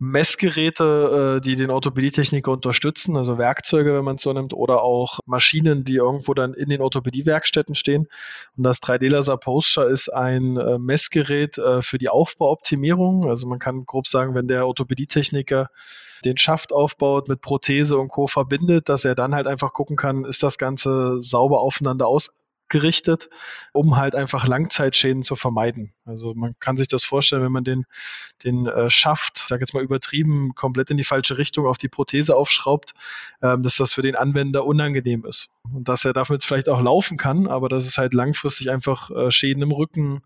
Messgeräte, 0.03 1.37
äh, 1.37 1.41
die 1.41 1.55
den 1.55 1.69
Orthopädietechniker 1.69 2.51
unterstützen, 2.51 3.15
also 3.15 3.37
Werkzeuge, 3.37 3.95
wenn 3.95 4.03
man 4.03 4.17
es 4.17 4.21
so 4.21 4.33
nimmt, 4.33 4.53
oder 4.53 4.81
auch 4.81 5.19
Maschinen, 5.25 5.85
die 5.85 5.95
irgendwo 5.95 6.33
dann 6.33 6.53
in 6.53 6.67
den 6.67 6.81
Orthopädiewerkstätten 6.81 7.73
stehen. 7.73 8.09
Und 8.57 8.63
das 8.63 8.81
3D-Laser 8.81 9.37
Poster 9.37 9.87
ist 9.87 10.13
ein 10.13 10.57
äh, 10.57 10.77
Messgerät 10.77 11.57
äh, 11.57 11.81
für 11.81 11.97
die 11.97 12.09
Aufbauoptimierung. 12.09 13.29
Also 13.29 13.47
man 13.47 13.59
kann 13.59 13.85
grob 13.85 14.07
sagen, 14.07 14.35
wenn 14.35 14.47
der 14.49 14.67
Orthopädietechniker 14.67 15.69
den 16.25 16.37
Schaft 16.37 16.73
aufbaut, 16.73 17.29
mit 17.29 17.41
Prothese 17.41 17.97
und 17.97 18.09
Co. 18.09 18.27
verbindet, 18.27 18.89
dass 18.89 19.05
er 19.05 19.15
dann 19.15 19.33
halt 19.33 19.47
einfach 19.47 19.71
gucken 19.71 19.95
kann, 19.95 20.25
ist 20.25 20.43
das 20.43 20.57
Ganze 20.57 21.17
sauber 21.21 21.61
aufeinander 21.61 22.07
aus 22.07 22.29
gerichtet, 22.69 23.29
um 23.71 23.97
halt 23.97 24.15
einfach 24.15 24.47
Langzeitschäden 24.47 25.23
zu 25.23 25.35
vermeiden. 25.35 25.93
Also 26.05 26.33
man 26.33 26.53
kann 26.59 26.75
sich 26.75 26.87
das 26.87 27.03
vorstellen, 27.03 27.43
wenn 27.43 27.51
man 27.51 27.63
den, 27.63 27.85
den 28.43 28.65
äh, 28.65 28.89
Schaft, 28.89 29.41
ich 29.43 29.47
sage 29.47 29.61
jetzt 29.61 29.73
mal 29.73 29.83
übertrieben, 29.83 30.55
komplett 30.55 30.89
in 30.89 30.97
die 30.97 31.03
falsche 31.03 31.37
Richtung 31.37 31.67
auf 31.67 31.77
die 31.77 31.87
Prothese 31.87 32.35
aufschraubt, 32.35 32.93
ähm, 33.41 33.63
dass 33.63 33.75
das 33.75 33.93
für 33.93 34.01
den 34.01 34.15
Anwender 34.15 34.65
unangenehm 34.65 35.25
ist. 35.25 35.49
Und 35.71 35.87
dass 35.87 36.03
er 36.03 36.13
damit 36.13 36.43
vielleicht 36.43 36.67
auch 36.67 36.81
laufen 36.81 37.17
kann, 37.17 37.47
aber 37.47 37.69
dass 37.69 37.85
es 37.85 37.97
halt 37.97 38.13
langfristig 38.13 38.71
einfach 38.71 39.11
äh, 39.11 39.31
Schäden 39.31 39.61
im 39.61 39.71
Rücken 39.71 40.23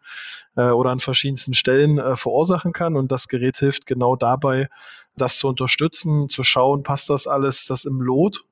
äh, 0.55 0.69
oder 0.69 0.91
an 0.91 0.99
verschiedensten 0.99 1.53
Stellen 1.53 2.17
verursachen 2.17 2.71
kann. 2.71 2.95
Und 2.95 3.11
das 3.11 3.27
Gerät 3.27 3.57
hilft 3.57 3.85
genau 3.85 4.15
dabei, 4.15 4.69
das 5.17 5.37
zu 5.37 5.47
unterstützen, 5.47 6.29
zu 6.29 6.43
schauen, 6.43 6.83
passt 6.83 7.09
das 7.09 7.27
alles, 7.27 7.65
das 7.65 7.85
im 7.85 8.01
Lot, 8.01 8.45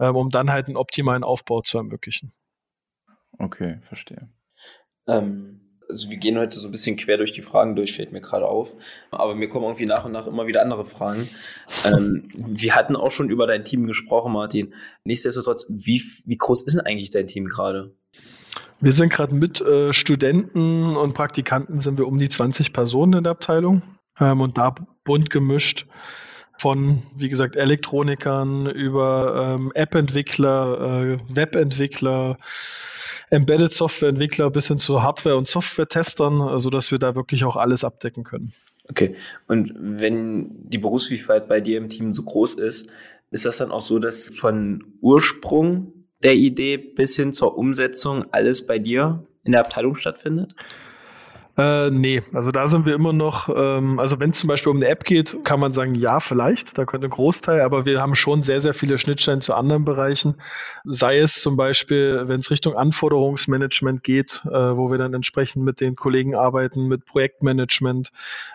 ähm, 0.00 0.16
um 0.16 0.30
dann 0.30 0.50
halt 0.50 0.68
einen 0.68 0.76
optimalen 0.76 1.24
Aufbau 1.24 1.60
zu 1.60 1.78
ermöglichen. 1.78 2.32
Okay, 3.38 3.78
verstehe. 3.82 4.28
Ähm, 5.06 5.60
also 5.88 6.08
wir 6.08 6.16
gehen 6.16 6.38
heute 6.38 6.58
so 6.58 6.68
ein 6.68 6.72
bisschen 6.72 6.96
quer 6.96 7.18
durch 7.18 7.32
die 7.32 7.42
Fragen 7.42 7.76
durch, 7.76 7.94
fällt 7.94 8.12
mir 8.12 8.20
gerade 8.20 8.46
auf. 8.46 8.74
Aber 9.10 9.34
mir 9.34 9.48
kommen 9.48 9.64
irgendwie 9.64 9.86
nach 9.86 10.04
und 10.04 10.12
nach 10.12 10.26
immer 10.26 10.46
wieder 10.46 10.62
andere 10.62 10.84
Fragen. 10.84 11.28
Ähm, 11.84 12.28
wir 12.34 12.74
hatten 12.74 12.96
auch 12.96 13.10
schon 13.10 13.30
über 13.30 13.46
dein 13.46 13.64
Team 13.64 13.86
gesprochen, 13.86 14.32
Martin. 14.32 14.74
Nichtsdestotrotz, 15.04 15.66
wie, 15.68 16.02
wie 16.24 16.36
groß 16.36 16.62
ist 16.62 16.74
denn 16.74 16.86
eigentlich 16.86 17.10
dein 17.10 17.26
Team 17.26 17.46
gerade? 17.46 17.94
Wir 18.80 18.92
sind 18.92 19.12
gerade 19.12 19.34
mit 19.34 19.60
äh, 19.60 19.92
Studenten 19.92 20.96
und 20.96 21.14
Praktikanten 21.14 21.80
sind 21.80 21.98
wir 21.98 22.06
um 22.06 22.18
die 22.18 22.28
20 22.28 22.72
Personen 22.72 23.14
in 23.14 23.24
der 23.24 23.32
Abteilung 23.32 23.82
ähm, 24.20 24.40
und 24.40 24.58
da 24.58 24.74
bunt 25.04 25.30
gemischt 25.30 25.86
von, 26.58 27.02
wie 27.16 27.28
gesagt, 27.28 27.56
Elektronikern 27.56 28.66
über 28.66 29.56
ähm, 29.56 29.72
App-Entwickler, 29.74 30.80
äh, 30.80 31.34
Web-Entwickler, 31.34 32.38
Embedded 33.30 33.72
Softwareentwickler 33.72 34.50
bis 34.50 34.68
hin 34.68 34.78
zu 34.78 35.02
Hardware- 35.02 35.36
und 35.36 35.48
Software-Testern, 35.48 36.40
also 36.40 36.70
dass 36.70 36.90
wir 36.90 36.98
da 36.98 37.14
wirklich 37.14 37.44
auch 37.44 37.56
alles 37.56 37.84
abdecken 37.84 38.24
können. 38.24 38.52
Okay, 38.88 39.16
und 39.46 39.72
wenn 39.76 40.68
die 40.68 40.78
Berufsvielfalt 40.78 41.48
bei 41.48 41.60
dir 41.60 41.78
im 41.78 41.88
Team 41.88 42.12
so 42.12 42.22
groß 42.22 42.54
ist, 42.54 42.88
ist 43.30 43.46
das 43.46 43.58
dann 43.58 43.72
auch 43.72 43.82
so, 43.82 43.98
dass 43.98 44.30
von 44.30 44.84
Ursprung 45.00 45.92
der 46.22 46.34
Idee 46.34 46.76
bis 46.76 47.16
hin 47.16 47.32
zur 47.32 47.56
Umsetzung 47.56 48.26
alles 48.30 48.66
bei 48.66 48.78
dir 48.78 49.26
in 49.42 49.52
der 49.52 49.62
Abteilung 49.62 49.94
stattfindet? 49.94 50.54
Äh, 51.56 51.90
nee, 51.90 52.20
also 52.32 52.50
da 52.50 52.66
sind 52.66 52.84
wir 52.84 52.96
immer 52.96 53.12
noch, 53.12 53.48
ähm, 53.48 54.00
also 54.00 54.18
wenn 54.18 54.30
es 54.30 54.38
zum 54.38 54.48
Beispiel 54.48 54.70
um 54.70 54.78
eine 54.78 54.88
App 54.88 55.04
geht, 55.04 55.36
kann 55.44 55.60
man 55.60 55.72
sagen, 55.72 55.94
ja, 55.94 56.18
vielleicht, 56.18 56.76
da 56.76 56.84
könnte 56.84 57.06
ein 57.06 57.10
Großteil, 57.10 57.60
aber 57.60 57.84
wir 57.84 58.00
haben 58.00 58.16
schon 58.16 58.42
sehr, 58.42 58.60
sehr 58.60 58.74
viele 58.74 58.98
Schnittstellen 58.98 59.40
zu 59.40 59.54
anderen 59.54 59.84
Bereichen. 59.84 60.34
Sei 60.82 61.18
es 61.18 61.40
zum 61.40 61.56
Beispiel, 61.56 62.24
wenn 62.26 62.40
es 62.40 62.50
Richtung 62.50 62.74
Anforderungsmanagement 62.76 64.02
geht, 64.02 64.42
äh, 64.46 64.50
wo 64.50 64.90
wir 64.90 64.98
dann 64.98 65.14
entsprechend 65.14 65.64
mit 65.64 65.80
den 65.80 65.94
Kollegen 65.94 66.34
arbeiten, 66.34 66.88
mit 66.88 67.06
Projektmanagement, 67.06 68.10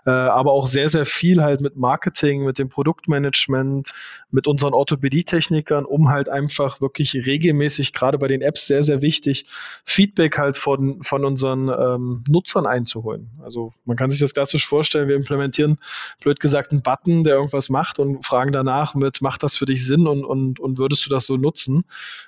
äh, 0.06 0.10
aber 0.10 0.52
auch 0.52 0.68
sehr, 0.68 0.90
sehr 0.90 1.06
viel 1.06 1.42
halt 1.42 1.62
mit 1.62 1.78
Marketing, 1.78 2.44
mit 2.44 2.60
dem 2.60 2.68
Produktmanagement, 2.68 3.94
mit 4.32 4.46
unseren 4.46 4.74
Orthopädietechnikern, 4.74 5.86
um 5.86 6.10
halt 6.10 6.28
einfach 6.28 6.82
wirklich 6.82 7.14
regelmäßig, 7.14 7.94
gerade 7.94 8.18
bei 8.18 8.28
den 8.28 8.42
Apps 8.42 8.68
sehr, 8.68 8.84
sehr 8.84 9.02
wichtig, 9.02 9.46
Feedback 9.86 10.38
halt 10.38 10.58
von, 10.58 11.02
von 11.02 11.24
unseren 11.24 11.70
ähm, 11.70 12.24
Nutzern 12.28 12.66
einzuholen. 12.66 12.89
Also 12.96 13.74
man 13.86 13.98
kann 13.98 14.10
sich 14.10 14.20
das 14.20 14.34
klassisch 14.34 14.68
vorstellen, 14.68 15.08
wir 15.08 15.16
implementieren, 15.16 15.80
blöd 16.22 16.40
gesagt, 16.40 16.72
einen 16.72 16.82
Button, 16.82 17.24
der 17.24 17.36
irgendwas 17.36 17.70
macht 17.70 18.00
und 18.00 18.26
fragen 18.26 18.52
danach 18.52 18.96
mit, 18.96 19.22
macht 19.22 19.44
das 19.44 19.58
für 19.58 19.66
dich 19.66 19.86
Sinn 19.86 20.08
und, 20.08 20.26
und, 20.26 20.60
und 20.60 20.78
würdest 20.78 21.06
du 21.06 21.10
das 21.10 21.26
so 21.26 21.38
nutzen, 21.38 21.86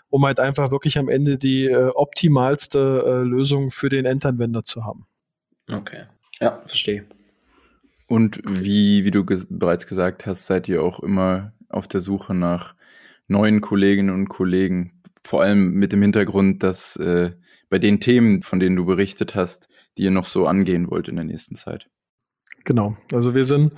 um 0.10 0.26
halt 0.26 0.40
einfach 0.40 0.72
wirklich 0.72 0.98
am 0.98 1.10
Ende 1.10 1.38
die 1.38 1.66
äh, 1.66 1.90
optimalste 1.90 3.04
äh, 3.06 3.28
Lösung 3.28 3.72
für 3.72 3.90
den 3.90 4.06
Endanwender 4.06 4.64
zu 4.64 4.86
haben. 4.86 5.06
Okay, 5.70 6.04
ja, 6.40 6.62
verstehe. 6.66 7.06
Und 8.08 8.42
wie, 8.44 9.06
wie 9.06 9.12
du 9.12 9.26
ges 9.26 9.48
bereits 9.50 9.88
gesagt 9.88 10.26
hast, 10.26 10.46
seid 10.46 10.68
ihr 10.68 10.84
auch 10.84 11.00
immer 11.00 11.54
auf 11.70 11.88
der 11.88 12.02
Suche 12.02 12.34
nach 12.34 12.76
neuen 13.28 13.62
Kolleginnen 13.62 14.14
und 14.14 14.28
Kollegen. 14.28 14.92
Vor 15.24 15.42
allem 15.42 15.76
mit 15.76 15.94
dem 15.94 16.02
Hintergrund, 16.02 16.62
dass 16.62 16.98
äh, 16.98 17.32
bei 17.72 17.80
den 17.80 18.02
Themen, 18.02 18.42
von 18.42 18.60
denen 18.60 18.76
du 18.76 18.86
berichtet 18.86 19.34
hast, 19.34 19.70
die 19.98 20.04
ihr 20.04 20.12
noch 20.12 20.26
so 20.26 20.46
angehen 20.46 20.92
wollt 20.92 21.08
in 21.08 21.16
der 21.16 21.26
nächsten 21.26 21.56
Zeit. 21.56 21.88
Genau. 22.66 22.98
Also 23.14 23.34
wir 23.34 23.46
sind, 23.46 23.72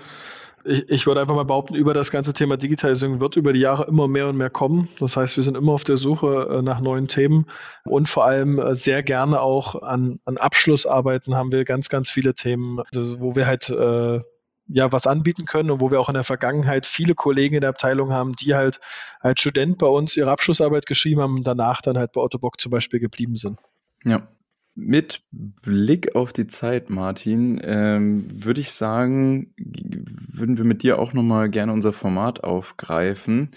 ich, 0.65 0.89
ich 0.89 1.05
würde 1.05 1.21
einfach 1.21 1.35
mal 1.35 1.45
behaupten, 1.45 1.75
über 1.75 1.93
das 1.93 2.09
ganze 2.09 2.33
Thema 2.33 2.57
Digitalisierung 2.57 3.19
wird 3.19 3.37
über 3.37 3.53
die 3.53 3.59
Jahre 3.59 3.85
immer 3.85 4.07
mehr 4.07 4.27
und 4.27 4.35
mehr 4.35 4.49
kommen. 4.49 4.89
Das 4.99 5.15
heißt, 5.15 5.37
wir 5.37 5.43
sind 5.43 5.55
immer 5.55 5.73
auf 5.73 5.83
der 5.83 5.97
Suche 5.97 6.49
äh, 6.49 6.61
nach 6.63 6.81
neuen 6.81 7.07
Themen 7.07 7.45
und 7.85 8.09
vor 8.09 8.25
allem 8.25 8.57
äh, 8.57 8.75
sehr 8.75 9.03
gerne 9.03 9.39
auch 9.39 9.83
an, 9.83 10.19
an 10.25 10.37
Abschlussarbeiten 10.37 11.35
haben 11.35 11.51
wir 11.51 11.63
ganz, 11.63 11.87
ganz 11.87 12.09
viele 12.09 12.33
Themen, 12.33 12.79
also 12.93 13.19
wo 13.19 13.35
wir 13.35 13.45
halt 13.45 13.69
äh, 13.69 14.21
ja 14.69 14.91
was 14.91 15.05
anbieten 15.05 15.45
können 15.45 15.69
und 15.69 15.81
wo 15.81 15.91
wir 15.91 15.99
auch 15.99 16.09
in 16.09 16.15
der 16.15 16.23
Vergangenheit 16.23 16.87
viele 16.87 17.13
Kollegen 17.13 17.53
in 17.53 17.61
der 17.61 17.69
Abteilung 17.69 18.11
haben, 18.11 18.33
die 18.33 18.55
halt 18.55 18.79
als 19.19 19.39
Student 19.39 19.77
bei 19.77 19.87
uns 19.87 20.17
ihre 20.17 20.31
Abschlussarbeit 20.31 20.87
geschrieben 20.87 21.21
haben 21.21 21.35
und 21.35 21.45
danach 21.45 21.83
dann 21.83 21.95
halt 21.95 22.13
bei 22.13 22.21
Autobock 22.21 22.59
zum 22.59 22.71
Beispiel 22.71 22.99
geblieben 22.99 23.35
sind. 23.35 23.59
Ja. 24.03 24.27
Mit 24.75 25.23
Blick 25.31 26.15
auf 26.15 26.33
die 26.33 26.47
Zeit, 26.47 26.89
Martin, 26.89 27.61
ähm, 27.63 28.25
würde 28.43 28.59
ich 28.59 28.71
sagen, 28.71 29.53
würden 29.55 30.57
wir 30.57 30.63
mit 30.63 30.81
dir 30.81 30.97
auch 30.97 31.13
nochmal 31.13 31.49
gerne 31.51 31.71
unser 31.71 31.93
Format 31.93 32.43
aufgreifen. 32.43 33.51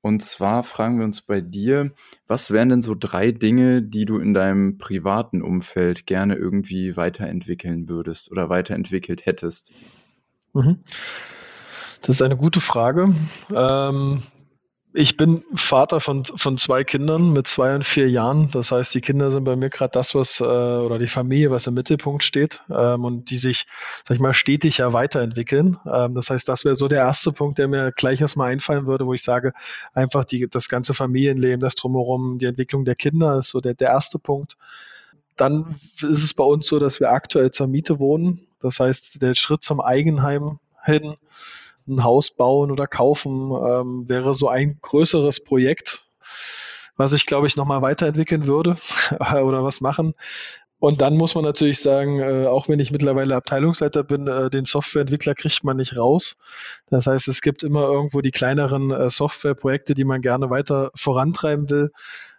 Und 0.00 0.22
zwar 0.22 0.62
fragen 0.62 0.98
wir 0.98 1.04
uns 1.04 1.22
bei 1.22 1.40
dir, 1.40 1.90
was 2.26 2.52
wären 2.52 2.70
denn 2.70 2.82
so 2.82 2.94
drei 2.98 3.32
Dinge, 3.32 3.82
die 3.82 4.04
du 4.04 4.18
in 4.18 4.32
deinem 4.32 4.78
privaten 4.78 5.42
Umfeld 5.42 6.06
gerne 6.06 6.36
irgendwie 6.36 6.96
weiterentwickeln 6.96 7.88
würdest 7.88 8.30
oder 8.30 8.48
weiterentwickelt 8.48 9.26
hättest? 9.26 9.72
Mhm. 10.54 10.78
Das 12.00 12.16
ist 12.16 12.22
eine 12.22 12.36
gute 12.36 12.60
Frage. 12.60 13.14
Ähm, 13.54 14.22
ich 14.92 15.16
bin 15.16 15.44
Vater 15.56 16.00
von, 16.00 16.24
von 16.24 16.58
zwei 16.58 16.82
Kindern 16.82 17.32
mit 17.32 17.46
zwei 17.46 17.74
und 17.74 17.86
vier 17.86 18.10
Jahren. 18.10 18.50
Das 18.50 18.72
heißt, 18.72 18.92
die 18.94 19.00
Kinder 19.00 19.30
sind 19.30 19.44
bei 19.44 19.54
mir 19.54 19.70
gerade 19.70 19.92
das, 19.92 20.14
was, 20.14 20.40
äh, 20.40 20.44
oder 20.44 20.98
die 20.98 21.06
Familie, 21.06 21.50
was 21.50 21.66
im 21.66 21.74
Mittelpunkt 21.74 22.24
steht 22.24 22.60
ähm, 22.70 23.04
und 23.04 23.30
die 23.30 23.36
sich, 23.36 23.66
sag 24.04 24.16
ich 24.16 24.20
mal, 24.20 24.34
stetig 24.34 24.78
ja 24.78 24.92
weiterentwickeln. 24.92 25.78
Ähm, 25.86 26.14
das 26.14 26.28
heißt, 26.28 26.48
das 26.48 26.64
wäre 26.64 26.76
so 26.76 26.88
der 26.88 27.00
erste 27.00 27.32
Punkt, 27.32 27.58
der 27.58 27.68
mir 27.68 27.92
gleich 27.92 28.20
erstmal 28.20 28.50
einfallen 28.50 28.86
würde, 28.86 29.06
wo 29.06 29.14
ich 29.14 29.22
sage, 29.22 29.52
einfach 29.94 30.24
die, 30.24 30.48
das 30.50 30.68
ganze 30.68 30.92
Familienleben, 30.92 31.60
das 31.60 31.76
Drumherum, 31.76 32.38
die 32.38 32.46
Entwicklung 32.46 32.84
der 32.84 32.96
Kinder 32.96 33.38
ist 33.38 33.50
so 33.50 33.60
der, 33.60 33.74
der 33.74 33.90
erste 33.90 34.18
Punkt. 34.18 34.56
Dann 35.36 35.76
ist 36.00 36.22
es 36.22 36.34
bei 36.34 36.44
uns 36.44 36.66
so, 36.66 36.78
dass 36.78 36.98
wir 36.98 37.10
aktuell 37.10 37.52
zur 37.52 37.68
Miete 37.68 37.98
wohnen. 37.98 38.46
Das 38.60 38.78
heißt, 38.78 39.02
der 39.22 39.34
Schritt 39.36 39.62
zum 39.62 39.80
Eigenheim 39.80 40.58
hin, 40.84 41.14
ein 41.90 42.04
Haus 42.04 42.30
bauen 42.30 42.70
oder 42.70 42.86
kaufen, 42.86 43.50
ähm, 43.50 44.08
wäre 44.08 44.34
so 44.34 44.48
ein 44.48 44.78
größeres 44.80 45.44
Projekt, 45.44 46.02
was 46.96 47.12
ich, 47.12 47.26
glaube 47.26 47.46
ich, 47.46 47.56
nochmal 47.56 47.82
weiterentwickeln 47.82 48.46
würde 48.46 48.76
oder 49.20 49.64
was 49.64 49.80
machen. 49.80 50.14
Und 50.80 51.02
dann 51.02 51.18
muss 51.18 51.34
man 51.34 51.44
natürlich 51.44 51.78
sagen, 51.80 52.20
äh, 52.20 52.46
auch 52.46 52.68
wenn 52.68 52.80
ich 52.80 52.90
mittlerweile 52.90 53.36
Abteilungsleiter 53.36 54.02
bin, 54.02 54.26
äh, 54.26 54.48
den 54.48 54.64
Softwareentwickler 54.64 55.34
kriegt 55.34 55.62
man 55.62 55.76
nicht 55.76 55.94
raus. 55.96 56.36
Das 56.88 57.06
heißt, 57.06 57.28
es 57.28 57.42
gibt 57.42 57.62
immer 57.62 57.82
irgendwo 57.82 58.22
die 58.22 58.30
kleineren 58.30 58.90
äh, 58.90 59.10
Softwareprojekte, 59.10 59.92
die 59.92 60.04
man 60.04 60.22
gerne 60.22 60.48
weiter 60.48 60.90
vorantreiben 60.94 61.68
will. 61.68 61.92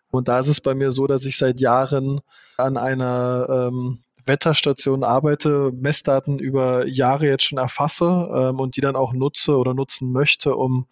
Und 0.10 0.28
da 0.28 0.40
ist 0.40 0.48
es 0.48 0.60
bei 0.60 0.74
mir 0.74 0.92
so, 0.92 1.06
dass 1.06 1.24
ich 1.24 1.38
seit 1.38 1.60
Jahren 1.60 2.22
an 2.58 2.78
einer 2.78 3.70
ähm, 3.70 4.00
Wetterstation 4.26 5.04
arbeite, 5.04 5.72
Messdaten 5.74 6.40
über 6.40 6.86
Jahre 6.88 7.28
jetzt 7.28 7.44
schon 7.44 7.58
erfasse 7.58 8.06
ähm, 8.06 8.60
und 8.60 8.76
die 8.76 8.82
dann 8.82 8.96
auch 8.96 9.14
nutze 9.14 9.58
oder 9.58 9.74
nutzen 9.74 10.12
möchte, 10.12 10.56
um 10.56 10.88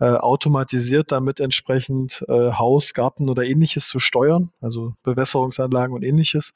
äh, 0.00 0.04
automatisiert 0.06 1.12
damit 1.12 1.40
entsprechend 1.40 2.24
äh, 2.28 2.52
Haus, 2.52 2.94
Garten 2.94 3.28
oder 3.28 3.44
ähnliches 3.44 3.86
zu 3.86 4.00
steuern, 4.00 4.50
also 4.60 4.94
Bewässerungsanlagen 5.02 5.94
und 5.94 6.02
ähnliches. 6.02 6.52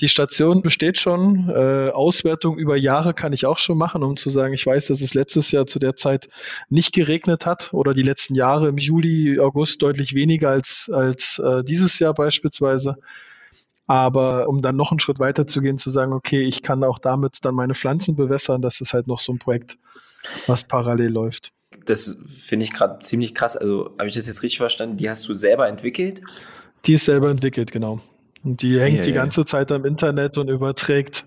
Die 0.00 0.08
Station 0.08 0.62
besteht 0.62 0.98
schon. 0.98 1.48
Äh, 1.48 1.90
Auswertung 1.90 2.56
über 2.56 2.76
Jahre 2.76 3.14
kann 3.14 3.32
ich 3.32 3.46
auch 3.46 3.58
schon 3.58 3.78
machen, 3.78 4.02
um 4.02 4.16
zu 4.16 4.30
sagen, 4.30 4.54
ich 4.54 4.64
weiß, 4.64 4.86
dass 4.86 5.00
es 5.00 5.14
letztes 5.14 5.50
Jahr 5.50 5.66
zu 5.66 5.78
der 5.78 5.96
Zeit 5.96 6.28
nicht 6.68 6.92
geregnet 6.92 7.46
hat 7.46 7.72
oder 7.72 7.94
die 7.94 8.02
letzten 8.02 8.34
Jahre 8.34 8.68
im 8.68 8.78
Juli, 8.78 9.38
August 9.38 9.82
deutlich 9.82 10.14
weniger 10.14 10.50
als, 10.50 10.90
als 10.92 11.40
äh, 11.44 11.62
dieses 11.62 11.98
Jahr 11.98 12.14
beispielsweise. 12.14 12.96
Aber 13.86 14.48
um 14.48 14.62
dann 14.62 14.76
noch 14.76 14.90
einen 14.90 15.00
Schritt 15.00 15.18
weiter 15.18 15.46
zu 15.46 15.60
gehen, 15.60 15.78
zu 15.78 15.90
sagen, 15.90 16.12
okay, 16.12 16.42
ich 16.42 16.62
kann 16.62 16.84
auch 16.84 16.98
damit 16.98 17.38
dann 17.42 17.54
meine 17.54 17.74
Pflanzen 17.74 18.16
bewässern, 18.16 18.62
das 18.62 18.80
ist 18.80 18.94
halt 18.94 19.06
noch 19.06 19.20
so 19.20 19.32
ein 19.32 19.38
Projekt, 19.38 19.76
was 20.46 20.64
parallel 20.64 21.10
läuft. 21.10 21.52
Das 21.86 22.20
finde 22.28 22.64
ich 22.64 22.72
gerade 22.72 22.98
ziemlich 23.00 23.34
krass. 23.34 23.56
Also 23.56 23.94
habe 23.98 24.08
ich 24.08 24.14
das 24.14 24.26
jetzt 24.26 24.42
richtig 24.42 24.58
verstanden? 24.58 24.96
Die 24.96 25.10
hast 25.10 25.28
du 25.28 25.34
selber 25.34 25.68
entwickelt? 25.68 26.22
Die 26.86 26.94
ist 26.94 27.06
selber 27.06 27.30
entwickelt, 27.30 27.72
genau. 27.72 28.00
Und 28.44 28.62
die 28.62 28.78
hängt 28.78 28.96
yeah, 28.96 29.04
die 29.04 29.12
ganze 29.12 29.44
Zeit 29.44 29.70
am 29.70 29.84
Internet 29.84 30.36
und 30.36 30.48
überträgt 30.48 31.24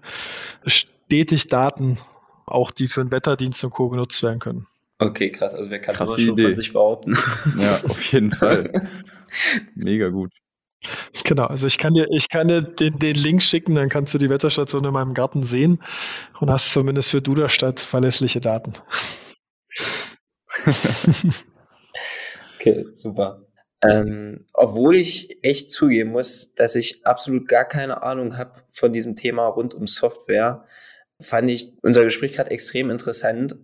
stetig 0.66 1.48
Daten, 1.48 1.98
auch 2.46 2.72
die 2.72 2.88
für 2.88 3.04
den 3.04 3.12
Wetterdienst 3.12 3.64
und 3.64 3.72
Co. 3.72 3.90
genutzt 3.90 4.22
werden 4.22 4.40
können. 4.40 4.68
Okay, 5.00 5.32
krass. 5.32 5.56
Also 5.56 5.70
wer 5.70 5.80
kann 5.80 5.96
das 5.98 6.22
schon 6.22 6.38
von 6.38 6.56
sich 6.56 6.74
behaupten? 6.74 7.18
Ja, 7.58 7.76
auf 7.90 8.04
jeden 8.12 8.32
Fall. 8.32 8.88
Mega 9.76 10.10
gut. 10.10 10.32
Genau, 11.24 11.46
also 11.46 11.68
ich 11.68 11.78
kann 11.78 11.94
dir, 11.94 12.08
ich 12.12 12.30
kann 12.30 12.48
dir 12.48 12.62
den, 12.62 13.00
den 13.00 13.16
Link 13.16 13.42
schicken, 13.42 13.76
dann 13.76 13.90
kannst 13.90 14.14
du 14.14 14.18
die 14.18 14.30
Wetterstation 14.30 14.86
in 14.86 14.94
meinem 14.94 15.14
Garten 15.14 15.44
sehen 15.44 15.84
und 16.40 16.50
hast 16.50 16.72
zumindest 16.72 17.10
für 17.12 17.22
Duderstadt 17.22 17.80
verlässliche 17.80 18.42
Daten. 18.42 18.74
okay, 22.56 22.86
super. 22.94 23.42
Ähm, 23.82 24.46
obwohl 24.54 24.96
ich 24.96 25.44
echt 25.44 25.70
zugeben 25.70 26.12
muss, 26.12 26.54
dass 26.56 26.76
ich 26.76 27.06
absolut 27.06 27.48
gar 27.48 27.66
keine 27.66 28.04
Ahnung 28.04 28.38
habe 28.38 28.64
von 28.72 28.94
diesem 28.94 29.16
Thema 29.16 29.48
rund 29.48 29.74
um 29.74 29.86
Software, 29.86 30.66
fand 31.22 31.50
ich 31.50 31.74
unser 31.82 32.04
Gespräch 32.04 32.34
gerade 32.34 32.52
extrem 32.52 32.90
interessant. 32.90 33.58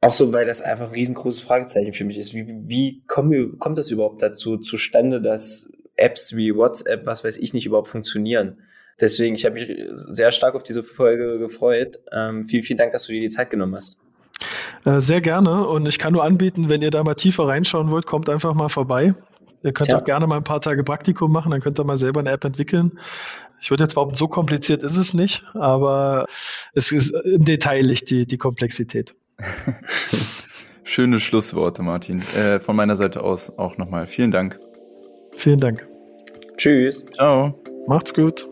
Auch 0.00 0.12
so, 0.12 0.32
weil 0.32 0.46
das 0.46 0.62
einfach 0.62 0.86
ein 0.86 0.94
riesengroßes 0.94 1.42
Fragezeichen 1.42 1.92
für 1.92 2.04
mich 2.04 2.18
ist. 2.18 2.32
Wie, 2.32 2.46
wie 2.46 3.02
kommt, 3.06 3.58
kommt 3.58 3.78
das 3.78 3.90
überhaupt 3.90 4.22
dazu 4.22 4.56
zustande, 4.58 5.20
dass 5.20 5.68
Apps 5.98 6.36
wie 6.36 6.54
WhatsApp, 6.54 7.06
was 7.06 7.24
weiß 7.24 7.36
ich 7.38 7.52
nicht, 7.52 7.66
überhaupt 7.66 7.88
funktionieren? 7.88 8.58
Deswegen, 9.00 9.34
ich 9.34 9.44
habe 9.44 9.54
mich 9.54 9.70
sehr 9.92 10.32
stark 10.32 10.54
auf 10.54 10.62
diese 10.62 10.82
Folge 10.82 11.38
gefreut. 11.38 11.98
Ähm, 12.12 12.42
vielen, 12.42 12.62
vielen 12.64 12.78
Dank, 12.78 12.92
dass 12.92 13.06
du 13.06 13.12
dir 13.12 13.20
die 13.20 13.28
Zeit 13.28 13.50
genommen 13.50 13.76
hast. 13.76 13.98
Äh, 14.84 15.00
sehr 15.00 15.20
gerne 15.20 15.66
und 15.66 15.86
ich 15.86 15.98
kann 15.98 16.12
nur 16.12 16.24
anbieten, 16.24 16.68
wenn 16.68 16.82
ihr 16.82 16.90
da 16.90 17.02
mal 17.02 17.14
tiefer 17.14 17.46
reinschauen 17.46 17.90
wollt, 17.90 18.06
kommt 18.06 18.28
einfach 18.28 18.54
mal 18.54 18.68
vorbei. 18.68 19.14
Ihr 19.62 19.72
könnt 19.72 19.90
ja. 19.90 19.98
auch 19.98 20.04
gerne 20.04 20.26
mal 20.26 20.36
ein 20.36 20.44
paar 20.44 20.60
Tage 20.60 20.84
Praktikum 20.84 21.32
machen, 21.32 21.50
dann 21.50 21.60
könnt 21.60 21.78
ihr 21.80 21.84
mal 21.84 21.98
selber 21.98 22.20
eine 22.20 22.30
App 22.30 22.44
entwickeln. 22.44 22.98
Ich 23.60 23.70
würde 23.70 23.84
jetzt 23.84 23.94
behaupten, 23.94 24.14
so 24.14 24.28
kompliziert 24.28 24.84
ist 24.84 24.96
es 24.96 25.14
nicht, 25.14 25.42
aber 25.54 26.26
es 26.74 26.92
ist 26.92 27.10
im 27.10 27.44
Detail 27.44 27.82
liegt 27.82 28.08
die, 28.10 28.24
die 28.24 28.38
Komplexität. 28.38 29.14
Schöne 30.84 31.18
Schlussworte, 31.18 31.82
Martin. 31.82 32.22
Äh, 32.36 32.60
von 32.60 32.76
meiner 32.76 32.96
Seite 32.96 33.22
aus 33.22 33.58
auch 33.58 33.76
nochmal 33.76 34.06
vielen 34.06 34.30
Dank. 34.30 34.58
Vielen 35.38 35.60
Dank. 35.60 35.86
Tschüss. 36.56 37.04
Ciao. 37.14 37.54
Macht's 37.86 38.12
gut. 38.12 38.46